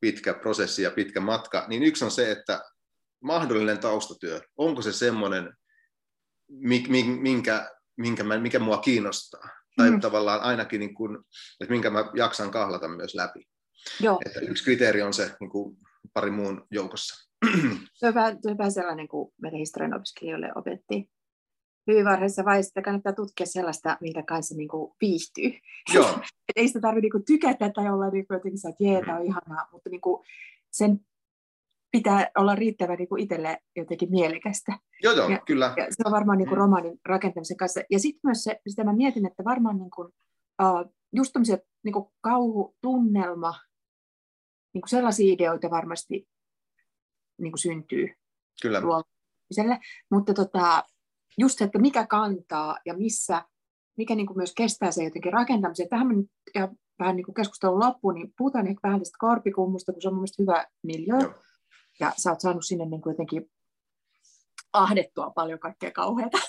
[0.00, 2.62] pitkä prosessi ja pitkä matka, niin yksi on se, että
[3.20, 5.56] mahdollinen taustatyö, onko se semmoinen,
[6.48, 10.00] minkä, minkä mä, mikä mua kiinnostaa, tai mm.
[10.00, 11.18] tavallaan ainakin, niin kuin,
[11.60, 13.48] että minkä mä jaksan kahlata myös läpi.
[14.00, 14.20] Joo.
[14.26, 15.76] Että yksi kriteeri on se niin kuin
[16.14, 17.30] pari muun joukossa.
[17.94, 21.08] Se on vähän, se on vähän sellainen kuin meidän historian opiskelijoille opettiin
[21.86, 25.52] hyvin varhaisessa vaiheessa, että kannattaa tutkia sellaista, minkä kanssa niin kuin viihtyy.
[25.94, 26.20] Joo.
[26.56, 29.68] ei sitä tarvitse niin tykätä tai olla niin kuin jotenkin että jee, tämä on ihanaa,
[29.72, 30.26] mutta niin kuin
[30.70, 31.00] sen
[31.96, 34.78] pitää olla riittävän niin kuin itselle jotenkin mielekästä.
[35.02, 35.74] Joo, joo, ja, kyllä.
[35.76, 36.62] Ja se on varmaan niin kuin mm.
[36.62, 37.80] romaanin rakentamisen kanssa.
[37.90, 40.08] Ja sitten myös se, sitä mä mietin, että varmaan niin kuin,
[40.62, 43.54] uh, just tämmöisiä niin kuin kauhutunnelma,
[44.74, 46.28] niin kuin sellaisia ideoita varmasti
[47.38, 48.08] niin kuin syntyy.
[48.62, 48.82] Kyllä.
[50.10, 50.84] Mutta tota,
[51.38, 53.42] just se, että mikä kantaa ja missä,
[53.96, 55.88] mikä niin kuin myös kestää se jotenkin rakentamisen.
[55.88, 56.68] Tähän nyt ja
[56.98, 60.20] vähän niin kuin keskustelun loppuun, niin puhutaan ehkä vähän tästä korpikummusta, kun se on mun
[60.20, 61.14] mielestä hyvä miljö.
[62.00, 63.50] Ja sä oot saanut sinne niin kuin jotenkin
[64.72, 66.38] ahdettua paljon kaikkea kauheata.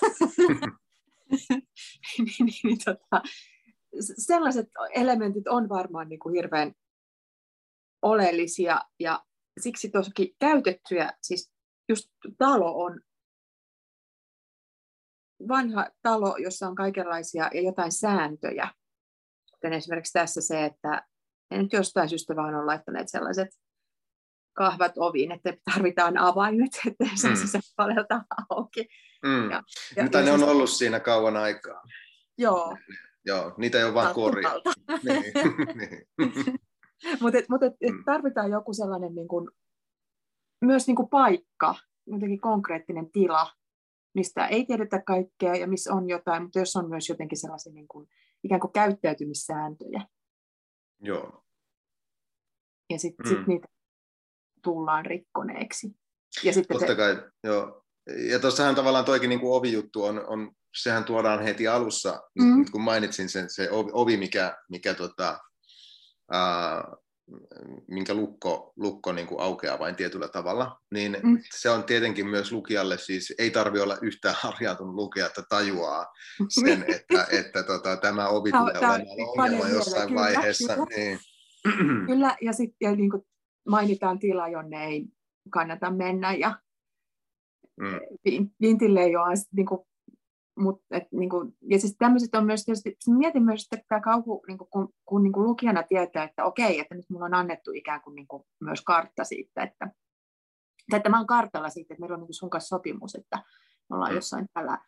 [2.18, 3.22] niin, niin, niin, tota,
[4.00, 6.72] sellaiset elementit on varmaan niin kuin hirveän
[8.02, 9.24] oleellisia ja
[9.60, 11.52] siksi tosikin käytettyjä, siis
[11.88, 13.00] just talo on
[15.48, 18.68] vanha talo, jossa on kaikenlaisia ja jotain sääntöjä.
[19.54, 21.06] Kuten esimerkiksi tässä se, että
[21.50, 23.48] en nyt jostain syystä vaan on laittaneet sellaiset
[24.58, 27.36] kahvat oviin, että tarvitaan avaimet, että se mm.
[27.36, 28.88] sisäpuolelta auki.
[29.22, 29.50] Mm.
[29.50, 29.62] Ja,
[29.96, 31.82] ja, Mitä ne on ollut siinä kauan aikaa?
[32.38, 32.76] Joo.
[33.24, 34.70] Joo, niitä ei ole vaan korjattu.
[35.04, 35.22] niin.
[35.78, 36.58] niin.
[37.20, 38.04] Mutta mut mm.
[38.04, 39.48] tarvitaan joku sellainen niin kuin,
[40.64, 41.74] myös niin kuin paikka,
[42.06, 43.52] jotenkin konkreettinen tila,
[44.14, 47.88] mistä ei tiedetä kaikkea ja missä on jotain, mutta jos on myös jotenkin sellaisia niin
[47.88, 48.08] kuin,
[48.44, 50.06] ikään kuin käyttäytymissääntöjä.
[51.00, 51.44] Joo.
[52.90, 53.30] Ja sitten mm.
[53.30, 53.68] sit niitä
[54.62, 55.88] tullaan rikkoneeksi.
[56.42, 57.84] Ja sitten Totta kai, joo.
[58.30, 60.52] Ja tuossahan tavallaan toikin niin kuin ovijuttu on, on,
[60.82, 62.58] sehän tuodaan heti alussa, mm.
[62.58, 65.38] nyt kun mainitsin sen, se ovi, mikä, mikä tota,
[66.32, 66.84] ää,
[67.88, 71.38] minkä lukko, lukko niin kuin aukeaa vain tietyllä tavalla, niin mm.
[71.54, 76.06] se on tietenkin myös lukijalle, siis ei tarvitse olla yhtään harjautunut lukija, että tajuaa
[76.48, 79.02] sen, että, että tota, tämä ovi tulee olemaan
[79.38, 80.74] ongelma jossain kyllä, vaiheessa.
[80.74, 81.18] Kyllä, niin.
[82.06, 83.22] kyllä ja sitten niin kuin
[83.68, 85.06] mainitaan tila, jonne ei
[85.50, 86.58] kannata mennä, ja
[87.80, 88.50] mm.
[88.60, 89.80] vintille ei ole niin kuin
[90.58, 94.44] Mut, et, niin kuin, ja siis tämmöiset on myös tietysti, mietin myös, että tämä kauhu,
[94.48, 97.70] niin kuin, kun, kun niin kuin lukijana tietää, että okei, että nyt mulla on annettu
[97.74, 99.90] ikään kuin, niin kuin myös kartta siitä, että,
[100.90, 103.36] tai että mä oon kartalla siitä, että meillä on niin kuin sun kanssa sopimus, että
[103.90, 104.16] me ollaan mm.
[104.16, 104.78] jossain tällä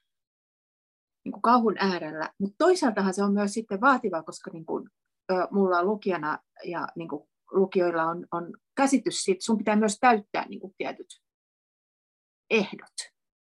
[1.24, 2.30] niin kuin kauhun äärellä.
[2.38, 4.90] Mutta toisaaltahan se on myös sitten vaativaa, koska niin kuin,
[5.32, 9.96] ö, mulla on lukijana ja niin kuin, lukijoilla on, on käsitys siitä, sun pitää myös
[10.00, 11.22] täyttää niin kuin, tietyt
[12.50, 12.94] ehdot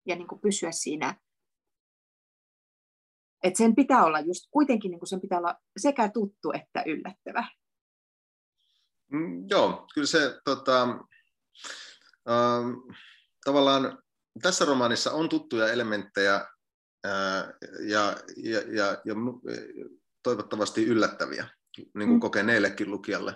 [0.05, 1.15] ja niin kuin, pysyä siinä
[3.43, 7.47] et sen pitää olla just kuitenkin niin kuin sen pitää olla sekä tuttu että yllättävä.
[9.11, 10.83] Mm, joo, kyllä se tota,
[12.29, 12.95] äh,
[13.45, 14.03] tavallaan
[14.41, 17.43] tässä romaanissa on tuttuja elementtejä äh,
[17.87, 19.15] ja, ja, ja, ja
[20.23, 21.47] toivottavasti yllättäviä
[21.77, 22.19] niin kuin mm.
[22.19, 23.35] kokeneellekin lukijalle.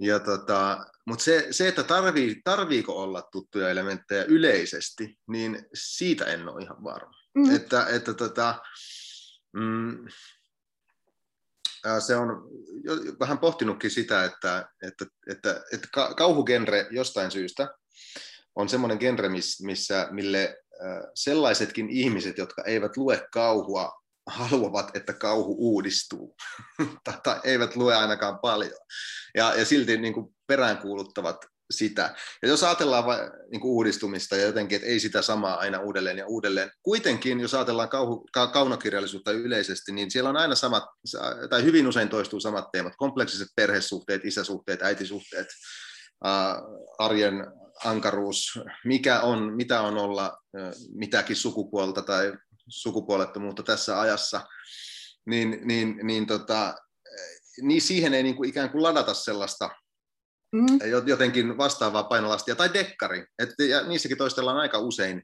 [0.00, 6.48] Ja tota, Mutta se, se, että tarvii, tarviiko olla tuttuja elementtejä yleisesti, niin siitä en
[6.48, 7.14] ole ihan varma.
[7.34, 7.56] Mm.
[7.56, 8.60] Että, että tota,
[9.52, 10.08] mm,
[11.98, 12.28] se on
[13.20, 17.68] vähän pohtinutkin sitä, että, että, että, että kauhugenre jostain syystä
[18.54, 19.28] on semmoinen genre,
[19.62, 20.56] missä, mille
[21.14, 26.36] sellaisetkin ihmiset, jotka eivät lue kauhua, haluavat, että kauhu uudistuu,
[27.04, 28.78] tai eivät lue ainakaan paljon,
[29.34, 31.36] ja, ja silti niin kuin peräänkuuluttavat
[31.70, 32.14] sitä.
[32.42, 33.16] Ja jos ajatellaan va,
[33.50, 37.54] niin kuin uudistumista ja jotenkin, että ei sitä samaa aina uudelleen ja uudelleen, kuitenkin jos
[37.54, 40.84] ajatellaan kauhu, ka, kaunokirjallisuutta yleisesti, niin siellä on aina samat,
[41.50, 45.46] tai hyvin usein toistuu samat teemat, kompleksiset perhesuhteet, isäsuhteet, äitisuhteet,
[46.98, 47.46] arjen
[47.84, 50.38] ankaruus, mikä on, mitä on olla
[50.94, 52.32] mitäkin sukupuolta tai
[52.68, 54.40] sukupuolettomuutta tässä ajassa,
[55.26, 56.74] niin, niin, niin, tota,
[57.62, 59.70] niin siihen ei niin kuin ikään kuin ladata sellaista
[60.52, 60.66] mm.
[61.06, 65.22] jotenkin vastaavaa painolastia, tai dekkari, et, ja niissäkin toistellaan aika usein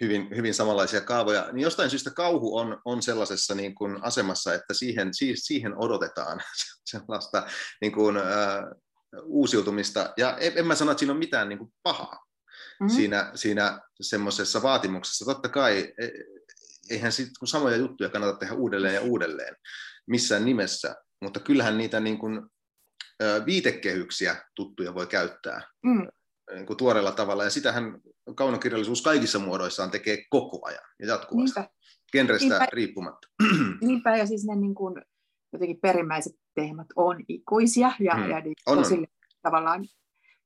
[0.00, 4.74] hyvin, hyvin samanlaisia kaavoja, niin jostain syystä kauhu on, on sellaisessa niin kuin asemassa, että
[4.74, 6.40] siihen, siihen odotetaan
[6.90, 7.46] sellaista
[7.80, 8.24] niin kuin, äh,
[9.24, 12.26] uusiutumista, ja en, en mä sano, että siinä on mitään niin kuin pahaa
[12.80, 12.96] mm-hmm.
[12.96, 15.24] siinä, siinä semmoisessa vaatimuksessa.
[15.24, 16.08] Totta kai, e,
[16.90, 19.56] eihän sit, kun samoja juttuja kannata tehdä uudelleen ja uudelleen
[20.06, 22.40] missään nimessä, mutta kyllähän niitä niin kuin,
[23.46, 26.08] viitekehyksiä tuttuja voi käyttää mm.
[26.54, 28.00] niin kuin tuoreella tavalla, ja sitähän
[28.34, 31.74] kaunokirjallisuus kaikissa muodoissaan tekee koko ajan ja jatkuvasti, Niinpä.
[32.12, 32.68] genrestä Niinpä.
[32.72, 33.28] riippumatta.
[33.80, 35.02] Niinpä, ja siis ne niin kuin,
[35.52, 38.30] jotenkin perimmäiset teemat on ikuisia, ja, mm.
[38.30, 39.06] ja niin, on, tosi on.
[39.42, 39.86] tavallaan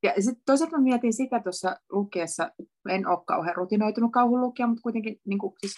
[0.02, 2.50] ja sitten toisaalta mä mietin sitä tuossa lukiessa,
[2.88, 5.74] en ole kauhean rutinoitunut kauhun lukija, mutta kuitenkin niin kuin, siis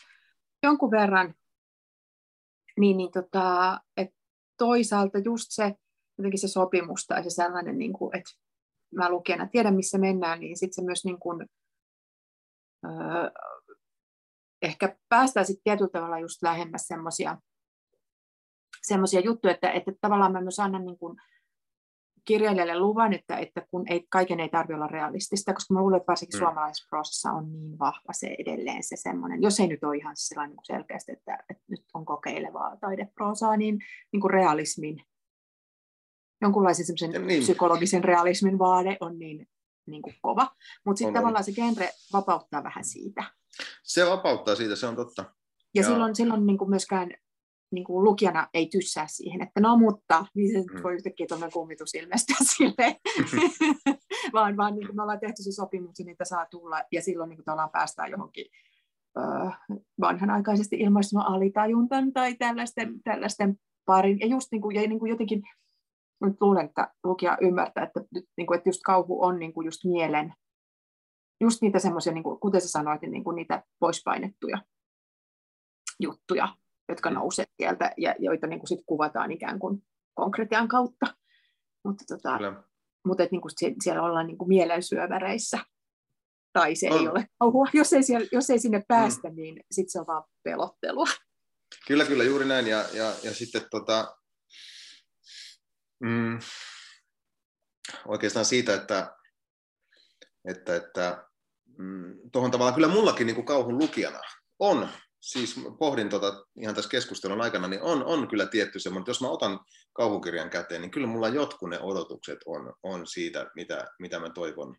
[0.62, 1.34] jonkun verran,
[2.78, 4.16] niin, niin tota, että
[4.58, 5.74] toisaalta just se,
[6.18, 8.30] jotenkin se sopimus tai se sellainen, niin kuin, että
[8.94, 11.46] mä lukijana tiedän, missä mennään, niin sitten se myös niin kuin,
[12.84, 13.30] öö,
[14.62, 17.38] ehkä päästään sitten tietyllä tavalla just lähemmäs semmoisia
[18.82, 21.16] semmoisia juttuja, että, että tavallaan mä myös annan niin kuin
[22.24, 26.10] kirjailijalle luvan, että, että kun ei, kaiken ei tarvitse olla realistista, koska mä luulen, että
[26.10, 26.44] varsinkin mm.
[26.44, 30.56] suomalaisessa prosessissa on niin vahva se edelleen se semmoinen, jos ei nyt ole ihan sellainen
[30.56, 33.78] niin selkeästi, että, että nyt on kokeilevaa taideproosaa, niin,
[34.12, 35.04] niin kuin realismin
[36.42, 37.42] jonkunlaisen semmoisen niin.
[37.42, 39.48] psykologisen realismin vaade on niin,
[39.86, 40.54] niin kuin kova.
[40.84, 43.24] Mutta sitten tavallaan se genre vapauttaa vähän siitä.
[43.82, 45.22] Se vapauttaa siitä, se on totta.
[45.74, 45.88] Ja, ja.
[45.88, 47.10] silloin, silloin niin kuin myöskään
[47.72, 50.82] niin kuin lukijana ei tyssää siihen, että no mutta, niin se mm.
[50.82, 52.96] voi yhtäkkiä tuollainen kummitus ilmestyä sille,
[54.32, 57.28] vaan, vaan niin kuin me ollaan tehty se sopimus, niin niitä saa tulla, ja silloin
[57.28, 58.46] niin kuin päästään johonkin
[59.18, 59.50] öö,
[60.00, 65.42] vanhanaikaisesti ilmaistunut alitajuntan tai tällaisten, tällaisten parin, ja just niin kuin, ja niin kuin jotenkin
[66.20, 68.00] nyt luulen, että lukija ymmärtää, että,
[68.36, 70.34] niin kuin, että just kauhu on niin kuin just mielen,
[71.40, 74.58] just niitä semmoisia, niin kuin, kuten sä sanoit, niin kuin niitä poispainettuja
[76.00, 76.48] juttuja,
[76.92, 79.82] jotka nousee sieltä ja joita niin kuin sit kuvataan ikään kuin
[80.14, 81.06] konkretian kautta.
[81.84, 82.38] Mutta, tota,
[83.06, 85.58] mutta että, niin kuin siellä ollaan niin kuin mielensyöväreissä
[86.52, 87.00] tai se on.
[87.00, 87.66] ei ole kauhua.
[87.72, 88.84] Jos ei, siellä, jos ei sinne mm.
[88.88, 89.34] päästä, mm.
[89.34, 91.06] niin sitten se on vaan pelottelua.
[91.86, 92.66] Kyllä, kyllä, juuri näin.
[92.66, 94.16] Ja, ja, ja sitten tota,
[96.02, 96.38] Mm,
[98.06, 99.16] oikeastaan siitä, että,
[100.48, 101.28] että, että
[101.78, 104.20] mm, tuohon tavallaan kyllä mullakin niin kuin kauhun lukijana
[104.58, 104.88] on,
[105.22, 109.28] siis pohdin tota ihan tässä keskustelun aikana, niin on, on kyllä tietty semmoinen, jos mä
[109.28, 109.60] otan
[109.92, 114.76] kauhukirjan käteen, niin kyllä mulla jotkut ne odotukset on, on siitä, mitä, mitä mä toivon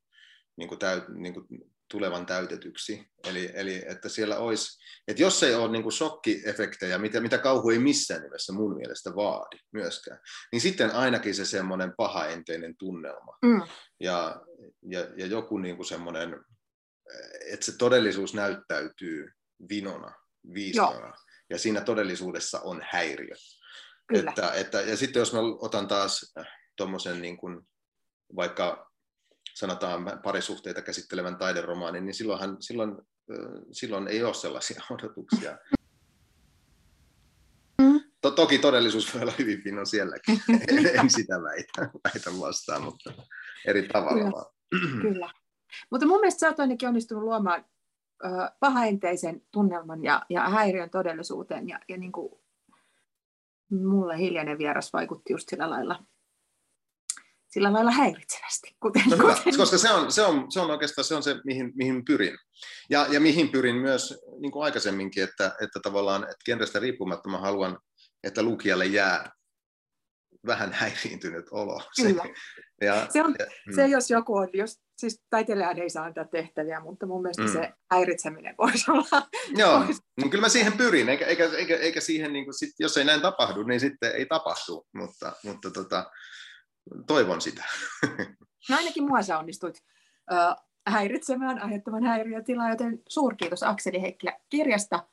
[0.57, 1.47] niin kuin täyt, niin kuin
[1.91, 3.07] tulevan täytetyksi.
[3.27, 7.69] Eli, eli että siellä olisi, että jos ei ole niin kuin shokkiefektejä, mitä, mitä kauhu
[7.69, 10.19] ei missään nimessä mun mielestä vaadi myöskään,
[10.51, 13.37] niin sitten ainakin se semmoinen pahaenteinen tunnelma.
[13.45, 13.61] Mm.
[13.99, 14.41] Ja,
[14.81, 16.39] ja, ja joku niin kuin semmoinen,
[17.45, 19.27] että se todellisuus näyttäytyy
[19.69, 20.22] vinona,
[20.73, 21.13] Joo.
[21.49, 23.35] ja siinä todellisuudessa on häiriö.
[24.07, 24.29] Kyllä.
[24.29, 26.33] Että, että, ja sitten jos mä otan taas
[26.75, 27.67] tuommoisen niin kuin,
[28.35, 28.91] vaikka
[29.53, 32.97] sanotaan parisuhteita käsittelevän taideromaanin, niin silloinhan, silloin,
[33.71, 35.57] silloin ei ole sellaisia odotuksia.
[38.21, 40.41] To, toki todellisuus voi olla hyvin pinno sielläkin.
[40.99, 43.13] en sitä väitä, väitä vastaan, mutta
[43.67, 44.31] eri tavalla Kyllä.
[44.31, 44.45] vaan.
[45.01, 45.33] Kyllä.
[45.89, 47.65] Mutta mun mielestä sä oot ainakin onnistunut luomaan
[48.59, 51.67] pahaenteisen tunnelman ja, ja häiriön todellisuuteen.
[51.69, 52.33] Ja, ja niin kuin
[53.71, 56.05] mulle hiljainen vieras vaikutti just sillä lailla
[57.53, 58.75] sillä lailla häiritsevästi.
[58.79, 59.57] Kuten, no hyvä, kuten...
[59.57, 62.37] koska se on, se, on, se on oikeastaan se, on se mihin, mihin pyrin.
[62.89, 67.37] Ja, ja mihin pyrin myös niin kuin aikaisemminkin, että, että tavallaan että genrestä riippumatta mä
[67.37, 67.79] haluan,
[68.23, 69.31] että lukijalle jää
[70.47, 71.81] vähän häiriintynyt olo.
[72.01, 72.23] Kyllä.
[72.81, 73.75] Ja, se, on, ja, mm.
[73.75, 77.51] se, jos joku on, jos, siis taiteilijan ei saa antaa tehtäviä, mutta mun mielestä mm.
[77.51, 79.27] se häiritseminen voisi olla.
[79.57, 80.01] Joo, vois...
[80.23, 83.05] no kyllä mä siihen pyrin, eikä, eikä, eikä, eikä siihen, niin kuin, sit, jos ei
[83.05, 86.11] näin tapahdu, niin sitten ei tapahdu, mutta, mutta tota,
[87.07, 87.63] toivon sitä.
[88.69, 89.83] No ainakin mua sä onnistuit
[90.33, 90.55] äh,
[90.87, 95.07] häiritsemään, aiheuttamaan häiriötilaa, joten suurkiitos Akseli Heikkilä kirjasta,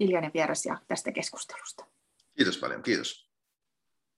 [0.00, 1.84] hiljainen vieras ja tästä keskustelusta.
[2.36, 3.27] Kiitos paljon, kiitos.